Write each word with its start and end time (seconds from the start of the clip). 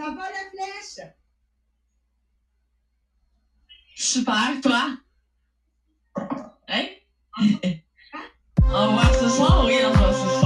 Ça 0.00 0.06
va 0.12 0.30
la 0.30 0.48
flèche? 0.50 1.06
Super, 3.94 4.60
toi? 4.62 4.96
Hein? 6.68 6.86
On 8.62 8.70
va 8.70 8.86
voir 8.86 9.14
ce 9.14 9.28
soir? 9.28 9.64
Oui, 9.66 9.74
on 9.84 9.90
va 9.90 10.39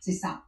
c'est 0.00 0.12
ça. 0.12 0.44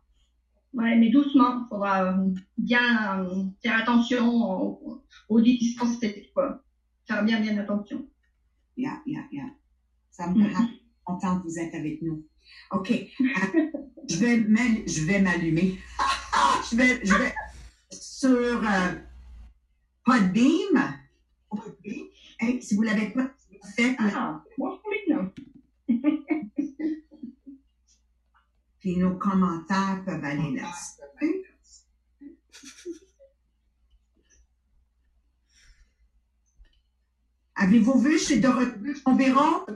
Ouais, 0.72 0.96
mais 0.96 1.10
doucement. 1.10 1.64
Il 1.64 1.66
faudra 1.68 2.12
euh, 2.12 2.28
bien 2.58 3.24
euh, 3.24 3.44
faire 3.62 3.76
attention 3.82 4.28
aux, 4.28 5.04
aux 5.28 5.40
distances, 5.40 5.98
quoi. 6.34 6.62
Faire 7.06 7.24
bien, 7.24 7.40
bien 7.40 7.58
attention. 7.58 8.06
Yeah, 8.76 9.00
yeah, 9.04 9.24
yeah. 9.32 9.50
Ça 10.10 10.28
me 10.28 10.34
Mhm. 10.38 10.54
rend 10.54 10.66
content 11.04 11.38
que 11.40 11.44
vous 11.48 11.58
êtes 11.58 11.74
avec 11.74 12.00
nous. 12.02 12.24
OK. 12.72 12.92
Je 14.08 14.16
vais 14.16 14.38
je 14.88 15.04
vais 15.04 15.20
m'allumer. 15.20 15.78
je 16.70 16.76
vais, 16.76 17.04
je 17.04 17.14
vais 17.14 17.32
sur 17.92 18.28
euh, 18.64 18.94
Podbeam. 20.04 20.96
Podbeam. 21.48 22.06
Hey, 22.40 22.60
si 22.60 22.74
vous 22.74 22.82
l'avez 22.82 23.10
pas 23.10 23.30
fait, 23.76 23.94
Ah, 23.98 24.42
non. 25.08 25.30
puis 28.80 28.96
nos 28.96 29.16
commentaires 29.16 30.02
peuvent 30.04 30.24
aller 30.24 30.56
là. 30.56 30.70
Avez-vous 37.56 38.00
vu 38.00 38.18
chez 38.18 38.40
Dorothée 38.40 38.94
Environ? 39.04 39.66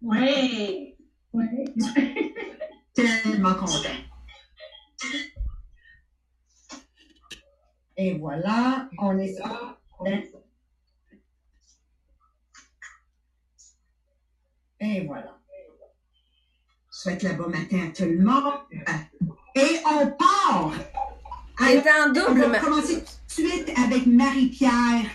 Ouais. 0.00 0.96
Ouais. 1.32 1.64
Tellement 2.94 3.54
content. 3.54 3.88
Et 7.96 8.16
voilà, 8.16 8.88
on 8.98 9.18
est 9.18 9.36
là. 9.40 9.76
Et 14.78 15.04
voilà. 15.04 15.39
Je 17.00 17.04
souhaite 17.04 17.22
le 17.22 17.32
bon 17.32 17.48
matin 17.48 17.78
à 17.86 17.96
tout 17.96 18.04
le 18.04 18.18
monde. 18.18 18.52
Et 19.54 19.80
on 19.86 20.06
part. 20.08 20.70
Elle 21.66 21.78
est 21.78 21.90
en 21.90 22.12
on 22.30 22.48
va 22.50 22.58
commencer 22.58 23.02
tout 23.02 23.42
de 23.42 23.48
suite 23.48 23.72
avec 23.78 24.04
Marie-Pierre. 24.04 25.06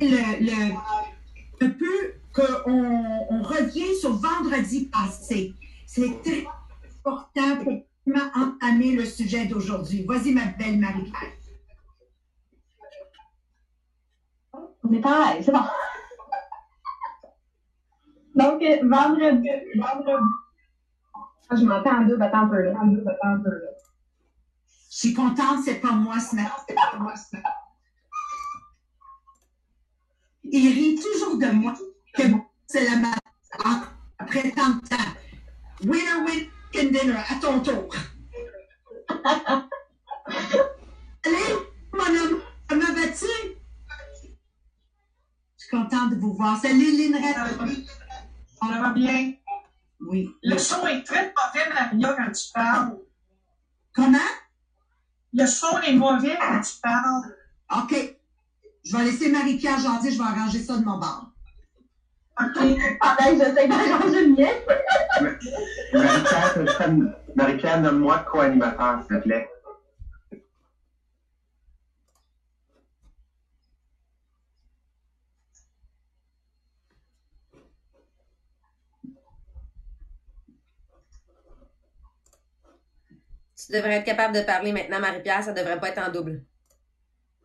Le, 0.00 0.44
le, 0.44 0.74
un 1.60 1.70
peu 1.70 2.14
qu'on 2.32 3.26
on 3.30 3.42
revient 3.42 3.96
sur 3.96 4.12
vendredi 4.12 4.88
passé. 4.92 5.54
C'est 5.86 6.22
très 6.22 6.46
important 7.04 7.64
pour 7.64 7.82
entamer 8.36 8.92
le 8.92 9.04
sujet 9.04 9.46
d'aujourd'hui. 9.46 10.04
Vas-y, 10.04 10.32
ma 10.34 10.44
belle 10.44 10.78
Marie-Pierre. 10.78 11.32
On 14.84 14.92
est 14.92 15.00
pareil, 15.00 15.42
c'est 15.42 15.50
bon. 15.50 15.58
Donc, 18.36 18.62
euh, 18.62 18.78
vendredi, 18.84 19.48
vendredi. 19.74 20.43
Ah, 21.50 21.56
je 21.56 21.64
m'entends 21.64 21.98
en 21.98 22.02
double, 22.06 22.22
attends 22.22 22.38
un 22.46 22.48
peu, 22.48 22.62
là. 22.62 22.72
En 22.80 22.86
double, 22.86 23.08
attends 23.10 23.28
un 23.34 23.40
peu, 23.40 23.50
là. 23.50 23.68
Je 24.90 24.96
suis 24.98 25.14
contente, 25.14 25.64
c'est 25.64 25.80
pas 25.80 25.92
moi 25.92 26.18
ce 26.20 26.36
matin. 26.36 26.54
C'est 26.68 26.74
pas 26.74 26.96
moi 26.98 27.14
ce 27.16 27.36
matin. 27.36 27.48
Il 30.44 30.68
rit 30.72 30.94
toujours 31.00 31.36
de 31.38 31.46
moi. 31.46 31.74
Que 32.14 32.22
c'est 32.66 32.84
la 32.88 32.96
ma- 32.96 33.14
ah, 33.64 33.82
Après 34.18 34.50
tant 34.52 34.70
de 34.70 34.80
temps. 34.88 34.96
Winner, 35.84 36.24
win, 36.24 36.48
dinner, 36.72 37.16
à 37.28 37.34
ton 37.40 37.60
tour. 37.60 37.88
Allez, 41.26 41.54
mon 41.92 42.04
homme, 42.04 42.40
comment 42.68 42.92
vas-tu? 42.94 43.26
Je 45.56 45.64
suis 45.66 45.70
contente 45.70 46.10
de 46.10 46.16
vous 46.16 46.34
voir. 46.34 46.56
Salut, 46.60 46.92
Linrette. 46.96 47.36
Ça 48.60 48.66
va 48.80 48.90
bien? 48.90 49.32
Oui. 50.00 50.30
Le 50.42 50.56
son 50.58 50.86
est 50.86 51.02
très 51.02 51.32
mauvais, 51.68 51.96
Maria, 51.96 52.16
quand 52.16 52.32
tu 52.32 52.52
parles. 52.52 52.96
Comment? 53.94 54.18
Le 55.32 55.46
son 55.46 55.80
est 55.80 55.94
mauvais 55.94 56.36
quand 56.40 56.60
tu 56.60 56.80
parles. 56.82 57.34
OK. 57.76 58.16
Je 58.84 58.96
vais 58.96 59.04
laisser 59.04 59.30
Marie-Pierre 59.30 59.78
jaser, 59.78 60.12
je 60.12 60.18
vais 60.18 60.24
arranger 60.24 60.60
ça 60.60 60.76
de 60.76 60.84
mon 60.84 60.98
bord. 60.98 61.30
OK. 62.40 62.54
Pendant 62.54 63.30
que 63.30 63.36
j'essaie 63.38 63.68
d'arranger 63.68 64.26
le 64.26 64.36
mien. 64.36 64.52
Marie-Pierre, 65.92 67.14
Marie-Pierre, 67.34 67.80
nomme-moi 67.80 68.18
co-animateur, 68.30 69.00
s'il 69.06 69.16
te 69.16 69.22
plaît. 69.22 69.48
Tu 83.64 83.72
devrais 83.72 83.96
être 83.96 84.04
capable 84.04 84.34
de 84.34 84.40
parler 84.42 84.72
maintenant, 84.72 85.00
Marie-Pierre. 85.00 85.42
Ça 85.42 85.52
devrait 85.52 85.80
pas 85.80 85.88
être 85.88 86.06
en 86.06 86.12
double. 86.12 86.44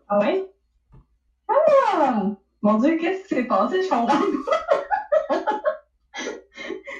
Ah 0.08 0.20
ouais? 0.20 0.46
Ah! 1.48 2.32
Mon 2.62 2.74
Dieu, 2.76 2.98
qu'est-ce 2.98 3.28
qui 3.28 3.36
s'est 3.36 3.44
passé? 3.44 3.82
Je 3.84 3.90
comprends 3.90 4.18
pas. 4.18 5.38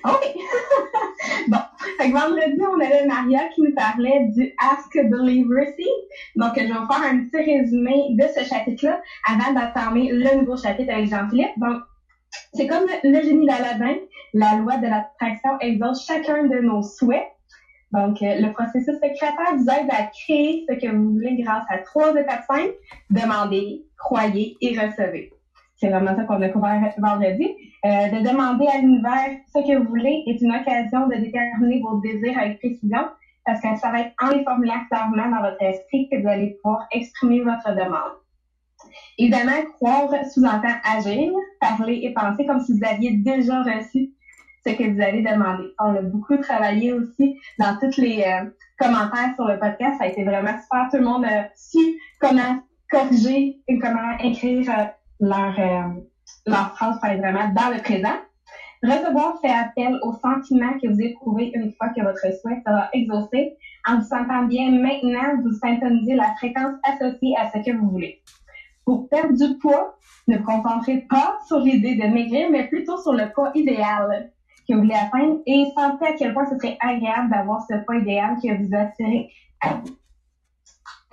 OK. 0.12 0.36
bon. 1.50 1.58
Fait 1.98 2.12
que 2.12 2.14
vendredi, 2.14 2.62
on 2.62 2.80
avait 2.80 3.06
Maria 3.06 3.50
qui 3.50 3.62
nous 3.62 3.76
parlait 3.76 4.28
du 4.30 4.56
Ask 4.58 4.96
Believer 4.96 5.66
Seed. 5.76 5.88
Donc, 6.36 6.54
je 6.56 6.62
vais 6.62 6.68
faire 6.68 7.04
un 7.04 7.26
petit 7.26 7.44
résumé 7.44 8.16
de 8.16 8.24
ce 8.34 8.46
chapitre-là 8.48 9.02
avant 9.28 9.52
d'entamer 9.52 10.12
le 10.14 10.40
nouveau 10.40 10.56
chapitre 10.56 10.94
avec 10.94 11.10
Jean-Philippe. 11.10 11.58
Donc, 11.58 11.82
c'est 12.54 12.68
comme 12.68 12.86
le, 12.86 13.12
le 13.12 13.22
génie 13.22 13.46
d'Aladin. 13.46 13.98
La 14.34 14.56
loi 14.56 14.78
de 14.78 14.88
l'attraction 14.88 15.60
exauce 15.60 16.06
chacun 16.06 16.44
de 16.46 16.60
nos 16.60 16.84
souhaits. 16.84 17.28
Donc, 17.92 18.22
euh, 18.22 18.40
le 18.40 18.52
processus 18.52 19.00
créateur 19.00 19.56
vous 19.56 19.64
aide 19.64 19.90
à 19.90 20.04
créer 20.08 20.66
ce 20.70 20.76
que 20.76 20.92
vous 20.92 21.14
voulez 21.14 21.42
grâce 21.42 21.66
à 21.70 21.80
trois 21.80 22.16
étapes 22.16 22.44
simples. 22.44 22.76
Demandez, 23.10 23.84
croyez 23.98 24.58
et 24.62 24.80
recevez. 24.80 25.32
C'est 25.76 25.90
vraiment 25.90 26.16
ça 26.16 26.24
qu'on 26.24 26.42
a 26.42 26.50
couvert 26.50 26.94
vendredi. 26.98 27.56
Euh, 27.86 28.10
de 28.10 28.28
demander 28.28 28.68
à 28.68 28.80
l'univers 28.80 29.38
ce 29.48 29.60
que 29.60 29.78
vous 29.78 29.88
voulez 29.88 30.24
est 30.28 30.42
une 30.42 30.52
occasion 30.52 31.08
de 31.08 31.16
déterminer 31.16 31.82
vos 31.82 32.00
désirs 32.02 32.38
avec 32.38 32.60
précision 32.60 33.08
parce 33.46 33.62
que 33.62 33.76
ça 33.78 33.90
va 33.90 34.02
être 34.02 34.14
en 34.22 34.30
les 34.30 34.44
formulant 34.44 34.86
clairement 34.92 35.30
dans 35.30 35.50
votre 35.50 35.62
esprit 35.62 36.10
que 36.12 36.22
vous 36.22 36.28
allez 36.28 36.58
pouvoir 36.62 36.86
exprimer 36.92 37.42
votre 37.42 37.70
demande. 37.70 38.20
Évidemment, 39.18 39.64
croire 39.76 40.10
sous-entend 40.34 40.76
agir, 40.84 41.32
parler 41.60 42.02
et 42.04 42.14
penser 42.14 42.46
comme 42.46 42.60
si 42.60 42.74
vous 42.74 42.86
aviez 42.86 43.12
déjà 43.12 43.62
reçu 43.64 44.12
ce 44.66 44.74
que 44.74 44.84
vous 44.84 45.02
avez 45.02 45.22
demandé. 45.22 45.74
On 45.80 45.96
a 45.96 46.02
beaucoup 46.02 46.38
travaillé 46.38 46.94
aussi 46.94 47.40
dans 47.58 47.78
tous 47.80 47.98
les 47.98 48.24
euh, 48.24 48.50
commentaires 48.80 49.34
sur 49.36 49.46
le 49.46 49.60
podcast. 49.60 49.98
Ça 49.98 50.06
a 50.06 50.08
été 50.08 50.24
vraiment 50.24 50.60
super. 50.62 50.88
Tout 50.92 50.98
le 50.98 51.06
monde 51.06 51.26
a 51.26 51.50
su 51.56 51.80
comment 52.20 52.62
corriger 52.92 53.60
et 53.68 53.80
comment 53.80 54.18
écrire 54.24 54.70
euh, 54.70 54.86
leur, 55.20 55.60
euh, 55.60 56.02
leur 56.46 56.76
phrase 56.76 57.00
pour 57.00 57.10
vraiment 57.10 57.54
dans 57.54 57.74
le 57.74 57.82
présent. 57.82 58.18
Recevoir 58.82 59.40
fait 59.42 59.52
appel 59.52 60.00
au 60.04 60.14
sentiment 60.14 60.72
que 60.82 60.88
vous 60.88 61.02
éprouvez 61.02 61.52
une 61.54 61.74
fois 61.74 61.90
que 61.90 62.02
votre 62.02 62.22
souhait 62.22 62.62
sera 62.66 62.90
exaucé. 62.94 63.58
En 63.86 63.98
vous 63.98 64.06
sentant 64.06 64.44
bien 64.44 64.72
maintenant, 64.72 65.42
vous 65.44 65.52
syntonisez 65.52 66.16
la 66.16 66.34
fréquence 66.36 66.76
associée 66.84 67.36
à 67.38 67.52
ce 67.52 67.58
que 67.60 67.76
vous 67.76 67.90
voulez. 67.90 68.22
Pour 68.86 69.10
perdre 69.10 69.34
du 69.34 69.58
poids, 69.58 69.98
ne 70.28 70.38
vous 70.38 70.44
concentrez 70.44 71.06
pas 71.10 71.38
sur 71.48 71.60
l'idée 71.60 71.96
de 71.96 72.08
maigrir, 72.08 72.50
mais 72.52 72.68
plutôt 72.68 72.98
sur 72.98 73.14
le 73.14 73.32
poids 73.34 73.52
idéal 73.54 74.32
que 74.70 74.76
vous 74.76 74.82
voulez 74.82 74.96
atteindre 74.96 75.40
et 75.46 75.66
sentez 75.76 76.06
à 76.06 76.14
quel 76.14 76.34
point 76.34 76.46
ce 76.46 76.56
serait 76.58 76.78
agréable 76.80 77.30
d'avoir 77.30 77.66
ce 77.68 77.84
poids 77.86 77.98
idéal 77.98 78.36
que 78.42 78.56
vous 78.58 78.76
vous. 78.76 79.30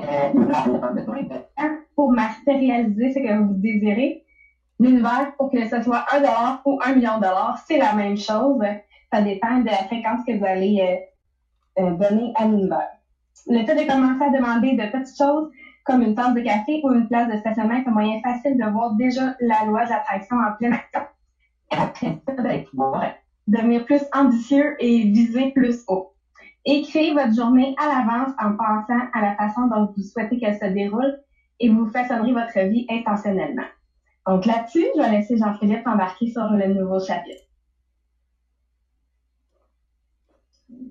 Euh, 0.00 0.32
pour 1.94 2.12
matérialiser 2.12 3.12
ce 3.12 3.18
que 3.18 3.38
vous 3.38 3.54
désirez, 3.54 4.24
l'univers, 4.78 5.32
pour 5.38 5.50
que 5.50 5.66
ce 5.66 5.82
soit 5.82 6.04
un 6.12 6.18
dollar 6.18 6.60
ou 6.66 6.78
un 6.84 6.94
million 6.94 7.16
de 7.16 7.22
dollars, 7.22 7.58
c'est 7.66 7.78
la 7.78 7.94
même 7.94 8.18
chose. 8.18 8.62
Ça 9.10 9.22
dépend 9.22 9.60
de 9.60 9.66
la 9.66 9.84
fréquence 9.84 10.20
que 10.26 10.36
vous 10.36 10.44
allez 10.44 11.08
euh, 11.78 11.82
euh, 11.82 11.90
donner 11.92 12.34
à 12.36 12.44
l'univers. 12.44 12.90
Le 13.46 13.64
fait 13.64 13.74
de 13.74 13.90
commencer 13.90 14.22
à 14.22 14.30
demander 14.30 14.72
de 14.72 14.90
petites 14.90 15.16
choses 15.16 15.50
comme 15.84 16.02
une 16.02 16.14
tasse 16.14 16.34
de 16.34 16.40
café 16.40 16.82
ou 16.84 16.92
une 16.92 17.08
place 17.08 17.32
de 17.32 17.38
stationnement 17.38 17.76
est 17.76 17.88
un 17.88 17.92
moyen 17.92 18.20
facile 18.20 18.58
de 18.58 18.70
voir 18.70 18.94
déjà 18.96 19.34
la 19.40 19.64
loi 19.64 19.84
de 19.84 19.90
l'attraction 19.90 20.36
en 20.36 20.52
pleine 20.58 20.74
action. 20.74 22.20
Ben, 22.26 22.64
devenir 23.46 23.84
plus 23.84 24.02
ambitieux 24.12 24.74
et 24.78 25.02
viser 25.04 25.52
plus 25.54 25.84
haut. 25.88 26.12
Écrivez 26.64 27.12
votre 27.12 27.34
journée 27.34 27.74
à 27.78 27.86
l'avance 27.86 28.32
en 28.38 28.52
pensant 28.56 29.06
à 29.12 29.20
la 29.20 29.34
façon 29.36 29.66
dont 29.68 29.88
vous 29.96 30.02
souhaitez 30.02 30.38
qu'elle 30.38 30.56
se 30.56 30.66
déroule 30.66 31.16
et 31.60 31.68
vous 31.68 31.86
façonnerez 31.86 32.32
votre 32.32 32.58
vie 32.68 32.84
intentionnellement. 32.90 33.66
Donc 34.26 34.44
là-dessus, 34.44 34.84
je 34.96 35.00
vais 35.00 35.10
laisser 35.10 35.36
Jean-Philippe 35.36 35.86
embarquer 35.86 36.26
sur 36.26 36.44
le 36.50 36.66
nouveau 36.66 36.98
chapitre. 36.98 37.42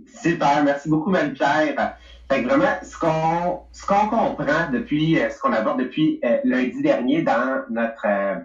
Super, 0.08 0.64
merci 0.64 0.90
beaucoup, 0.90 1.10
Marie-Pierre. 1.10 1.98
Fait 2.30 2.42
que 2.42 2.48
vraiment, 2.48 2.74
ce 2.82 2.98
qu'on 2.98 3.60
ce 3.72 3.86
qu'on 3.86 4.08
comprend 4.08 4.70
depuis, 4.72 5.20
euh, 5.20 5.30
ce 5.30 5.40
qu'on 5.40 5.52
aborde 5.52 5.80
depuis 5.80 6.20
euh, 6.24 6.38
lundi 6.44 6.82
dernier 6.82 7.22
dans 7.22 7.62
notre 7.70 8.06
euh, 8.08 8.36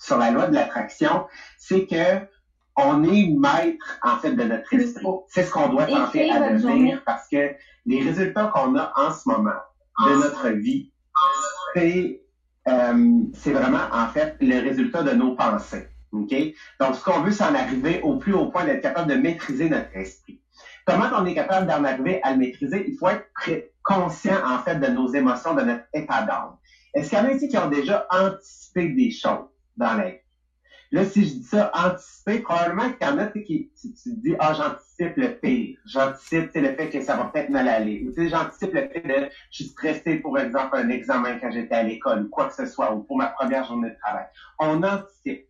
sur 0.00 0.16
la 0.16 0.30
loi 0.30 0.46
de 0.46 0.54
l'attraction, 0.54 1.24
c'est 1.56 1.86
que 1.86 2.18
on 2.78 3.02
est 3.02 3.28
maître 3.36 3.98
en 4.02 4.16
fait 4.18 4.32
de 4.32 4.44
notre 4.44 4.72
esprit. 4.72 5.04
C'est 5.28 5.42
ce 5.42 5.50
qu'on 5.50 5.68
doit 5.68 5.86
tenter 5.86 6.30
à 6.30 6.52
devenir 6.52 7.02
parce 7.04 7.28
que 7.28 7.54
les 7.84 8.02
résultats 8.02 8.50
qu'on 8.54 8.76
a 8.76 8.92
en 8.96 9.12
ce 9.12 9.28
moment 9.28 9.60
de 10.06 10.14
notre 10.14 10.48
vie, 10.50 10.92
c'est 11.74 12.22
c'est 13.34 13.52
vraiment 13.52 13.86
en 13.92 14.08
fait 14.08 14.36
le 14.40 14.60
résultat 14.60 15.02
de 15.02 15.12
nos 15.12 15.34
pensées. 15.34 15.88
OK? 16.12 16.34
Donc, 16.80 16.94
ce 16.94 17.04
qu'on 17.04 17.20
veut, 17.20 17.30
c'est 17.30 17.44
en 17.44 17.54
arriver 17.54 18.00
au 18.02 18.16
plus 18.16 18.32
haut 18.34 18.46
point 18.46 18.64
d'être 18.64 18.80
capable 18.80 19.10
de 19.10 19.16
maîtriser 19.16 19.68
notre 19.68 19.94
esprit. 19.94 20.40
Comment 20.86 21.08
on 21.18 21.26
est 21.26 21.34
capable 21.34 21.66
d'en 21.66 21.84
arriver 21.84 22.20
à 22.22 22.32
le 22.32 22.38
maîtriser? 22.38 22.86
Il 22.88 22.96
faut 22.96 23.08
être 23.08 23.26
conscient, 23.82 24.38
en 24.44 24.58
fait, 24.60 24.76
de 24.76 24.86
nos 24.86 25.12
émotions, 25.12 25.54
de 25.54 25.62
notre 25.62 25.84
état 25.92 26.22
d'âme. 26.22 26.56
Est-ce 26.94 27.10
qu'il 27.10 27.18
y 27.18 27.20
en 27.20 27.26
a 27.26 27.32
ici 27.32 27.48
qui 27.48 27.58
ont 27.58 27.68
déjà 27.68 28.06
anticipé 28.10 28.88
des 28.88 29.10
choses 29.10 29.48
dans 29.76 29.94
la 29.94 30.10
vie? 30.10 30.18
Là, 30.90 31.04
si 31.04 31.24
je 31.26 31.34
dis 31.34 31.42
ça, 31.42 31.70
anticiper, 31.74 32.40
probablement 32.40 32.90
qu'il 32.92 33.06
y 33.06 33.10
en 33.10 33.18
a 33.18 33.26
qui, 33.26 33.70
tu, 33.78 33.88
dis, 34.06 34.34
ah, 34.38 34.54
j'anticipe 34.54 35.16
le 35.16 35.38
pire. 35.38 35.78
J'anticipe 35.84 36.50
le 36.54 36.74
fait 36.74 36.88
que 36.88 37.02
ça 37.02 37.16
va 37.16 37.24
peut-être 37.24 37.50
mal 37.50 37.68
aller. 37.68 38.04
Ou 38.06 38.12
tu 38.12 38.22
sais, 38.22 38.28
j'anticipe 38.30 38.72
le 38.72 38.88
fait 38.88 39.02
que 39.02 39.28
je 39.50 39.56
suis 39.56 39.64
stressé, 39.66 40.16
pour 40.16 40.38
exemple, 40.38 40.76
un 40.76 40.88
examen 40.88 41.38
quand 41.38 41.50
j'étais 41.50 41.74
à 41.74 41.82
l'école, 41.82 42.24
ou 42.24 42.28
quoi 42.30 42.48
que 42.48 42.54
ce 42.54 42.64
soit, 42.64 42.94
ou 42.94 43.02
pour 43.02 43.18
ma 43.18 43.26
première 43.26 43.64
journée 43.64 43.90
de 43.90 43.96
travail. 44.02 44.26
On 44.58 44.82
anticipe. 44.82 45.46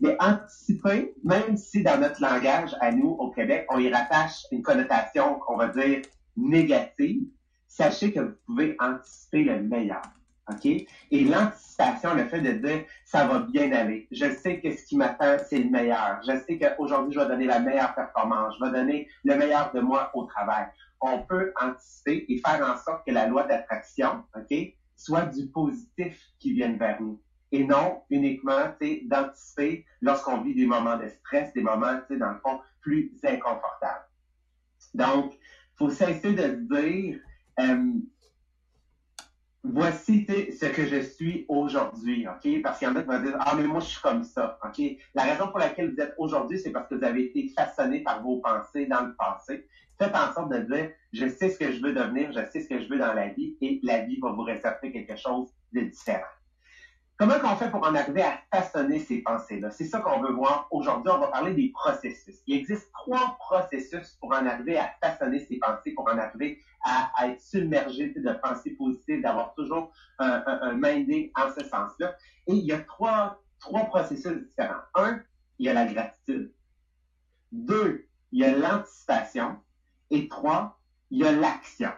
Mais 0.00 0.16
anticiper, 0.18 1.14
même 1.22 1.56
si 1.56 1.82
dans 1.82 2.00
notre 2.00 2.20
langage, 2.22 2.74
à 2.80 2.92
nous, 2.92 3.10
au 3.10 3.30
Québec, 3.30 3.66
on 3.68 3.78
y 3.78 3.92
rattache 3.92 4.46
une 4.50 4.62
connotation, 4.62 5.38
on 5.46 5.56
va 5.56 5.68
dire, 5.68 6.00
négative, 6.36 7.24
sachez 7.68 8.12
que 8.12 8.20
vous 8.20 8.34
pouvez 8.46 8.74
anticiper 8.80 9.44
le 9.44 9.62
meilleur. 9.62 10.02
OK? 10.50 10.66
Et 10.66 11.24
l'anticipation, 11.24 12.14
le 12.14 12.26
fait 12.26 12.40
de 12.40 12.52
dire 12.52 12.84
ça 13.04 13.26
va 13.26 13.40
bien 13.40 13.72
aller. 13.72 14.08
Je 14.10 14.30
sais 14.30 14.60
que 14.60 14.74
ce 14.74 14.84
qui 14.84 14.96
m'attend, 14.96 15.36
c'est 15.48 15.58
le 15.58 15.70
meilleur. 15.70 16.20
Je 16.26 16.36
sais 16.46 16.58
qu'aujourd'hui, 16.58 17.12
je 17.12 17.20
vais 17.20 17.26
donner 17.26 17.46
la 17.46 17.60
meilleure 17.60 17.94
performance. 17.94 18.54
Je 18.58 18.64
vais 18.64 18.72
donner 18.72 19.08
le 19.24 19.36
meilleur 19.36 19.72
de 19.72 19.80
moi 19.80 20.10
au 20.14 20.24
travail. 20.24 20.66
On 21.00 21.22
peut 21.22 21.52
anticiper 21.60 22.24
et 22.28 22.40
faire 22.44 22.66
en 22.66 22.76
sorte 22.76 23.06
que 23.06 23.12
la 23.12 23.26
loi 23.26 23.44
d'attraction, 23.44 24.24
OK, 24.36 24.56
soit 24.96 25.26
du 25.26 25.48
positif 25.48 26.20
qui 26.38 26.52
vienne 26.52 26.76
vers 26.76 27.00
nous 27.00 27.20
et 27.52 27.64
non 27.64 28.02
uniquement 28.10 28.74
d'anticiper 29.04 29.84
lorsqu'on 30.00 30.40
vit 30.40 30.54
des 30.54 30.66
moments 30.66 30.96
de 30.96 31.08
stress, 31.08 31.52
des 31.52 31.62
moments, 31.62 32.00
dans 32.10 32.30
le 32.30 32.38
fond, 32.38 32.58
plus 32.80 33.12
inconfortables. 33.22 34.06
Donc, 34.94 35.34
il 35.34 35.76
faut 35.76 35.90
cesser 35.90 36.32
de 36.32 36.48
dire 36.74 37.20
euh, 37.60 37.92
voici 39.64 40.26
ce 40.26 40.66
que 40.66 40.86
je 40.86 41.00
suis 41.00 41.44
aujourd'hui, 41.48 42.26
OK? 42.26 42.62
Parce 42.62 42.78
qu'il 42.78 42.88
y 42.88 42.90
en 42.90 42.96
a 42.96 43.02
qui 43.02 43.08
vont 43.08 43.22
dire 43.22 43.36
Ah, 43.40 43.54
mais 43.56 43.66
moi, 43.66 43.80
je 43.80 43.86
suis 43.86 44.00
comme 44.00 44.24
ça, 44.24 44.58
OK? 44.64 44.82
La 45.14 45.22
raison 45.22 45.48
pour 45.48 45.58
laquelle 45.58 45.94
vous 45.94 46.00
êtes 46.00 46.14
aujourd'hui, 46.18 46.58
c'est 46.58 46.70
parce 46.70 46.88
que 46.88 46.96
vous 46.96 47.04
avez 47.04 47.26
été 47.26 47.48
façonné 47.56 48.00
par 48.02 48.22
vos 48.22 48.38
pensées 48.38 48.86
dans 48.86 49.02
le 49.02 49.14
passé. 49.14 49.66
Faites 49.98 50.14
en 50.14 50.32
sorte 50.32 50.52
de 50.52 50.58
dire 50.58 50.90
Je 51.12 51.28
sais 51.28 51.50
ce 51.50 51.58
que 51.58 51.72
je 51.72 51.80
veux 51.80 51.92
devenir, 51.92 52.32
je 52.32 52.40
sais 52.50 52.60
ce 52.60 52.68
que 52.68 52.80
je 52.80 52.88
veux 52.88 52.98
dans 52.98 53.12
la 53.12 53.28
vie, 53.28 53.56
et 53.60 53.80
la 53.82 54.04
vie 54.04 54.18
va 54.20 54.32
vous 54.32 54.42
réserver 54.42 54.92
quelque 54.92 55.16
chose 55.16 55.50
de 55.72 55.82
différent. 55.82 56.24
Comment 57.18 57.34
on 57.44 57.56
fait 57.56 57.70
pour 57.70 57.86
en 57.86 57.94
arriver 57.94 58.22
à 58.22 58.38
façonner 58.52 58.98
ces 58.98 59.18
pensées-là? 59.22 59.70
C'est 59.70 59.84
ça 59.84 60.00
qu'on 60.00 60.20
veut 60.20 60.32
voir 60.32 60.66
aujourd'hui. 60.70 61.12
On 61.14 61.18
va 61.18 61.28
parler 61.28 61.54
des 61.54 61.70
processus. 61.70 62.36
Il 62.46 62.56
existe 62.56 62.90
trois 62.92 63.36
processus 63.38 64.16
pour 64.20 64.30
en 64.30 64.46
arriver 64.46 64.78
à 64.78 64.90
façonner 65.00 65.40
ces 65.40 65.58
pensées, 65.58 65.92
pour 65.92 66.08
en 66.08 66.18
arriver 66.18 66.60
à, 66.84 67.28
être 67.28 67.40
submergé 67.40 68.12
de 68.16 68.32
pensées 68.42 68.72
positives, 68.72 69.22
d'avoir 69.22 69.54
toujours 69.54 69.92
un, 70.18 70.42
un, 70.46 70.72
minding 70.72 71.30
en 71.36 71.52
ce 71.52 71.64
sens-là. 71.64 72.16
Et 72.48 72.54
il 72.54 72.64
y 72.64 72.72
a 72.72 72.80
trois, 72.80 73.40
trois 73.60 73.84
processus 73.84 74.42
différents. 74.42 74.82
Un, 74.94 75.20
il 75.58 75.66
y 75.66 75.68
a 75.68 75.74
la 75.74 75.86
gratitude. 75.86 76.52
Deux, 77.52 78.08
il 78.32 78.40
y 78.40 78.44
a 78.44 78.56
l'anticipation. 78.56 79.60
Et 80.10 80.28
trois, 80.28 80.80
il 81.10 81.20
y 81.20 81.26
a 81.26 81.32
l'action. 81.32 81.92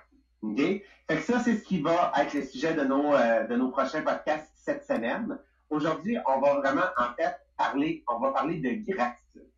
OK? 0.50 0.58
Fait 0.58 1.16
que 1.16 1.22
ça, 1.22 1.40
c'est 1.40 1.56
ce 1.56 1.64
qui 1.64 1.80
va 1.80 2.12
être 2.18 2.34
le 2.34 2.42
sujet 2.42 2.74
de 2.74 2.82
nos, 2.82 3.14
euh, 3.14 3.46
de 3.46 3.56
nos 3.56 3.70
prochains 3.70 4.02
podcasts 4.02 4.50
cette 4.56 4.84
semaine. 4.84 5.38
Aujourd'hui, 5.70 6.16
on 6.26 6.40
va 6.40 6.54
vraiment, 6.54 6.86
en 6.96 7.14
fait, 7.14 7.36
parler, 7.56 8.04
on 8.08 8.18
va 8.18 8.32
parler 8.32 8.58
de 8.60 8.92
gratitude. 8.92 9.48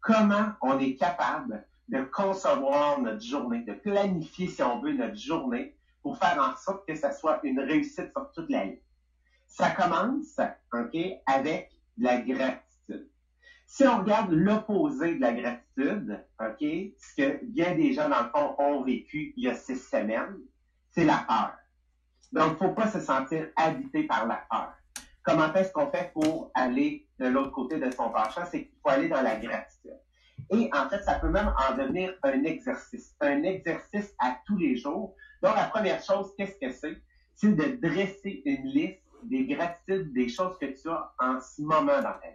Comment 0.00 0.52
on 0.62 0.78
est 0.78 0.96
capable 0.96 1.64
de 1.88 2.02
concevoir 2.02 3.00
notre 3.00 3.22
journée, 3.22 3.62
de 3.62 3.72
planifier, 3.72 4.46
si 4.46 4.62
on 4.62 4.80
veut, 4.80 4.92
notre 4.92 5.16
journée 5.16 5.76
pour 6.02 6.16
faire 6.18 6.38
en 6.38 6.56
sorte 6.56 6.86
que 6.86 6.94
ça 6.94 7.12
soit 7.12 7.40
une 7.42 7.60
réussite 7.60 8.10
sur 8.12 8.30
toute 8.32 8.48
la 8.48 8.64
ligne. 8.64 8.78
Ça 9.46 9.70
commence, 9.70 10.38
OK, 10.72 10.96
avec 11.26 11.70
la 11.98 12.20
gratitude. 12.20 12.69
Si 13.72 13.86
on 13.86 14.00
regarde 14.00 14.32
l'opposé 14.32 15.14
de 15.14 15.20
la 15.20 15.32
gratitude, 15.32 16.26
OK, 16.40 16.58
ce 16.58 17.14
que 17.16 17.44
bien 17.44 17.76
des 17.76 17.92
gens, 17.92 18.08
dans 18.08 18.24
le 18.24 18.30
fond, 18.30 18.56
ont 18.58 18.82
vécu 18.82 19.32
il 19.36 19.44
y 19.44 19.48
a 19.48 19.54
six 19.54 19.76
semaines, 19.76 20.40
c'est 20.90 21.04
la 21.04 21.18
peur. 21.18 21.54
Donc, 22.32 22.58
il 22.60 22.64
ne 22.64 22.68
faut 22.68 22.74
pas 22.74 22.88
se 22.88 22.98
sentir 22.98 23.46
habité 23.54 24.08
par 24.08 24.26
la 24.26 24.44
peur. 24.50 24.74
Comment 25.22 25.54
est-ce 25.54 25.72
qu'on 25.72 25.88
fait 25.88 26.10
pour 26.12 26.50
aller 26.54 27.06
de 27.20 27.28
l'autre 27.28 27.52
côté 27.52 27.78
de 27.78 27.88
son 27.92 28.10
penchant? 28.10 28.44
C'est 28.50 28.64
qu'il 28.64 28.76
faut 28.82 28.90
aller 28.90 29.08
dans 29.08 29.22
la 29.22 29.36
gratitude. 29.36 30.00
Et 30.50 30.68
en 30.74 30.88
fait, 30.88 31.04
ça 31.04 31.20
peut 31.20 31.30
même 31.30 31.54
en 31.56 31.76
devenir 31.76 32.12
un 32.24 32.42
exercice, 32.42 33.14
un 33.20 33.44
exercice 33.44 34.12
à 34.18 34.36
tous 34.46 34.58
les 34.58 34.78
jours. 34.78 35.14
Donc, 35.44 35.54
la 35.54 35.68
première 35.68 36.02
chose, 36.02 36.34
qu'est-ce 36.36 36.58
que 36.58 36.72
c'est? 36.72 37.00
C'est 37.36 37.54
de 37.54 37.78
dresser 37.80 38.42
une 38.44 38.66
liste 38.66 39.04
des 39.22 39.46
gratitudes, 39.46 40.12
des 40.12 40.28
choses 40.28 40.58
que 40.60 40.66
tu 40.66 40.90
as 40.90 41.12
en 41.20 41.40
ce 41.40 41.62
moment 41.62 42.02
dans 42.02 42.02
ta 42.02 42.30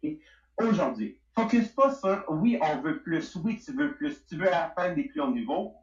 vie. 0.00 0.20
Aujourd'hui, 0.58 1.18
focus 1.34 1.68
pas 1.68 1.94
sur 1.94 2.24
oui, 2.28 2.58
on 2.62 2.80
veut 2.80 3.02
plus, 3.02 3.34
oui, 3.36 3.60
tu 3.64 3.72
veux 3.72 3.94
plus, 3.96 4.24
tu 4.26 4.36
veux 4.36 4.52
atteindre 4.52 4.94
des 4.94 5.04
plus 5.04 5.20
hauts 5.20 5.30
niveaux 5.30 5.74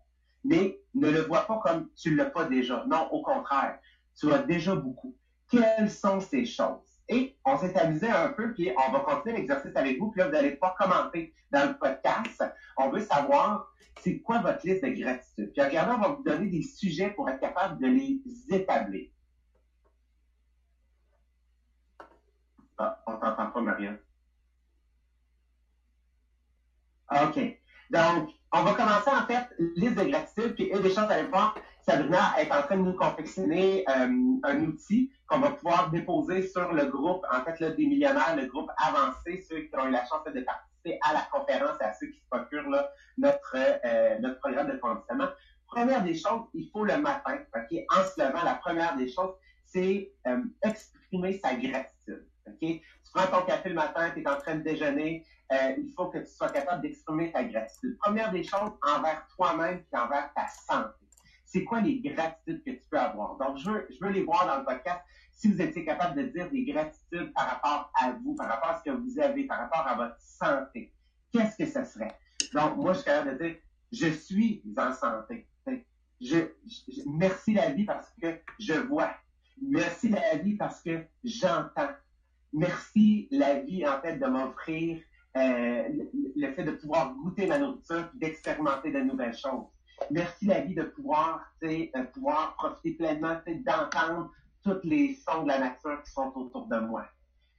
mais 0.44 0.80
ne 0.94 1.10
le 1.10 1.22
vois 1.22 1.46
pas 1.46 1.60
comme 1.60 1.90
tu 1.96 2.12
ne 2.12 2.18
l'as 2.18 2.30
pas 2.30 2.46
déjà. 2.46 2.86
Non, 2.88 3.08
au 3.12 3.22
contraire, 3.22 3.80
tu 4.18 4.32
as 4.32 4.40
déjà 4.40 4.76
beaucoup. 4.76 5.16
Quelles 5.50 5.90
sont 5.90 6.20
ces 6.20 6.46
choses? 6.46 7.02
Et 7.08 7.38
on 7.46 7.58
s'est 7.58 7.78
amusé 7.78 8.10
un 8.10 8.30
peu, 8.30 8.54
puis 8.54 8.72
on 8.78 8.92
va 8.92 9.02
continuer 9.02 9.38
l'exercice 9.38 9.76
avec 9.76 10.00
vous, 10.00 10.12
puis 10.12 10.22
là, 10.22 10.30
vous 10.30 10.36
allez 10.36 10.56
pas 10.56 10.76
commenter 10.78 11.34
dans 11.52 11.68
le 11.68 11.78
podcast. 11.78 12.44
On 12.78 12.90
veut 12.90 13.02
savoir 13.02 13.68
c'est 14.00 14.22
quoi 14.22 14.40
votre 14.40 14.66
liste 14.66 14.84
de 14.84 14.90
gratitude? 14.90 15.52
Puis 15.52 15.62
regardez, 15.62 15.94
on 15.94 16.00
va 16.00 16.08
vous 16.16 16.24
donner 16.24 16.48
des 16.48 16.64
sujets 16.64 17.12
pour 17.12 17.30
être 17.30 17.42
capable 17.42 17.82
de 17.82 17.88
les 17.88 18.22
établir. 18.50 19.10
Ah, 22.78 23.04
on 23.06 23.18
t'entend 23.18 23.52
pas, 23.52 23.62
Marianne. 23.62 24.00
OK. 27.12 27.62
Donc, 27.92 28.30
on 28.54 28.64
va 28.64 28.74
commencer 28.74 29.10
en 29.10 29.26
fait 29.28 29.48
liste 29.76 29.98
de 29.98 30.10
gratitude, 30.10 30.56
puis 30.56 30.66
une 30.66 30.82
des 30.82 30.90
choses, 30.90 31.10
à 31.10 31.24
voir, 31.24 31.56
Sabrina 31.82 32.40
est 32.40 32.50
en 32.52 32.62
train 32.62 32.78
de 32.78 32.84
nous 32.84 32.96
confectionner 32.96 33.84
euh, 33.90 34.08
un 34.44 34.62
outil 34.64 35.12
qu'on 35.28 35.40
va 35.40 35.52
pouvoir 35.52 35.92
déposer 35.92 36.48
sur 36.48 36.72
le 36.72 36.86
groupe, 36.86 37.26
en 37.32 37.44
fait, 37.44 37.60
là, 37.60 37.72
des 37.72 37.86
millionnaires, 37.86 38.36
le 38.38 38.46
groupe 38.46 38.70
avancé, 38.78 39.46
ceux 39.50 39.62
qui 39.62 39.70
ont 39.78 39.88
eu 39.88 39.92
la 39.92 40.06
chance 40.06 40.24
de 40.24 40.40
participer 40.40 41.00
à 41.02 41.14
la 41.14 41.28
conférence 41.34 41.78
et 41.82 41.84
à 41.84 41.94
ceux 41.94 42.08
qui 42.08 42.20
se 42.20 42.26
procurent 42.30 42.70
là, 42.70 42.90
notre, 43.18 43.56
euh, 43.58 44.20
notre 44.20 44.40
programme 44.40 44.72
de 44.72 44.78
conditionnement. 44.78 45.30
Première 45.68 46.04
des 46.04 46.16
choses, 46.16 46.44
il 46.54 46.70
faut 46.72 46.86
le 46.86 46.98
matin, 46.98 47.40
OK? 47.56 47.78
En 47.90 48.04
se 48.04 48.22
levant, 48.22 48.44
la 48.44 48.56
première 48.56 48.96
des 48.96 49.12
choses, 49.12 49.34
c'est 49.66 50.12
euh, 50.28 50.42
exprimer 50.64 51.40
sa 51.40 51.56
gratitude. 51.56 52.26
Tu 52.60 52.82
prends 53.14 53.28
ton 53.28 53.46
café 53.46 53.70
le 53.70 53.76
matin, 53.76 54.12
tu 54.12 54.22
es 54.22 54.28
en 54.28 54.38
train 54.38 54.56
de 54.56 54.64
déjeuner, 54.64 55.26
euh, 55.52 55.76
il 55.78 55.92
faut 55.94 56.08
que 56.08 56.20
tu 56.20 56.32
sois 56.32 56.50
capable 56.50 56.82
d'exprimer 56.82 57.32
ta 57.32 57.44
gratitude. 57.44 57.98
Première 57.98 58.32
des 58.32 58.44
choses, 58.44 58.72
envers 58.82 59.28
toi-même 59.36 59.84
et 59.92 59.98
envers 59.98 60.32
ta 60.34 60.48
santé. 60.48 60.96
C'est 61.46 61.66
quoi 61.66 61.82
les 61.82 62.00
gratitudes 62.00 62.64
que 62.64 62.72
tu 62.72 62.84
peux 62.90 63.00
avoir? 63.00 63.38
Donc, 63.38 63.58
je 63.58 63.70
veux, 63.70 64.12
les 64.12 64.24
voir 64.24 64.48
dans 64.48 64.60
le 64.60 64.66
podcast. 64.66 65.02
Si 65.34 65.52
vous 65.52 65.62
étiez 65.62 65.84
capable 65.84 66.16
de 66.16 66.28
dire 66.28 66.50
des 66.50 66.64
gratitudes 66.64 67.34
par 67.34 67.48
rapport 67.50 67.92
à 67.96 68.12
vous, 68.12 68.36
par 68.36 68.48
rapport 68.48 68.70
à 68.70 68.78
ce 68.78 68.84
que 68.90 68.96
vous 68.96 69.20
avez, 69.20 69.46
par 69.46 69.60
rapport 69.60 69.86
à 69.86 69.96
votre 69.96 70.20
santé, 70.20 70.94
qu'est-ce 71.34 71.58
que 71.58 71.66
ce 71.66 71.84
serait? 71.84 72.16
Donc, 72.54 72.78
moi, 72.78 72.94
je 72.94 73.00
suis 73.00 73.06
capable 73.06 73.38
de 73.38 73.44
dire, 73.44 73.56
je 73.92 74.08
suis 74.08 74.64
en 74.78 74.94
santé. 74.94 75.48
Merci 77.08 77.54
la 77.54 77.72
vie 77.72 77.86
parce 77.86 78.14
que 78.22 78.40
je 78.60 78.74
vois. 78.74 79.12
Merci 79.62 80.10
la 80.10 80.38
vie 80.38 80.56
parce 80.56 80.82
que 80.82 81.04
j'entends. 81.24 81.90
Merci 82.54 83.28
la 83.32 83.60
vie, 83.62 83.88
en 83.88 84.02
fait, 84.02 84.18
de 84.18 84.26
m'offrir 84.26 85.02
euh, 85.38 85.84
le 86.36 86.54
fait 86.54 86.64
de 86.64 86.72
pouvoir 86.72 87.14
goûter 87.16 87.48
ma 87.48 87.58
nourriture 87.58 88.10
d'expérimenter 88.16 88.92
de 88.92 89.00
nouvelles 89.00 89.38
choses. 89.38 89.68
Merci 90.10 90.46
la 90.46 90.62
vie 90.62 90.76
de 90.76 90.84
pouvoir, 90.84 91.46
euh, 91.64 91.88
pouvoir 92.14 92.56
profiter 92.56 92.96
pleinement 92.96 93.40
d'entendre 93.48 94.32
tous 94.64 94.80
les 94.84 95.16
sons 95.16 95.44
de 95.44 95.48
la 95.48 95.60
nature 95.60 96.02
qui 96.04 96.12
sont 96.12 96.32
autour 96.36 96.68
de 96.68 96.80
moi. 96.80 97.06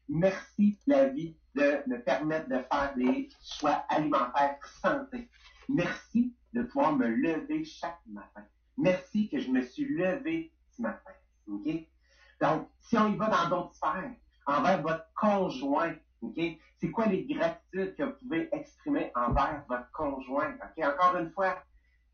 Merci 0.08 0.78
la 0.86 1.08
vie 1.08 1.36
de 1.54 1.82
me 1.86 2.02
permettre 2.02 2.48
de 2.48 2.58
faire 2.70 2.92
des 2.96 3.28
choix 3.42 3.84
alimentaires 3.88 4.58
santé. 4.82 5.30
Merci 5.68 6.34
de 6.52 6.62
pouvoir 6.62 6.94
me 6.94 7.06
lever 7.06 7.64
chaque 7.64 8.00
matin. 8.06 8.44
Merci 8.76 9.28
que 9.30 9.38
je 9.38 9.50
me 9.50 9.62
suis 9.62 9.86
levé 9.86 10.52
ce 10.70 10.82
matin. 10.82 11.12
Donc, 11.46 12.68
si 12.80 12.98
on 12.98 13.12
y 13.12 13.16
va 13.16 13.28
dans 13.28 13.48
d'autres 13.48 13.74
sphères, 13.74 14.14
envers 14.46 14.82
votre 14.82 15.06
conjoint, 15.14 15.94
OK? 16.20 16.40
C'est 16.78 16.90
quoi 16.90 17.06
les 17.06 17.24
gratitudes 17.24 17.94
que 17.96 18.02
vous 18.02 18.14
pouvez 18.22 18.48
exprimer 18.52 19.12
envers 19.14 19.64
votre 19.68 19.90
conjoint? 19.92 20.54
OK? 20.54 20.84
Encore 20.84 21.16
une 21.16 21.30
fois, 21.30 21.56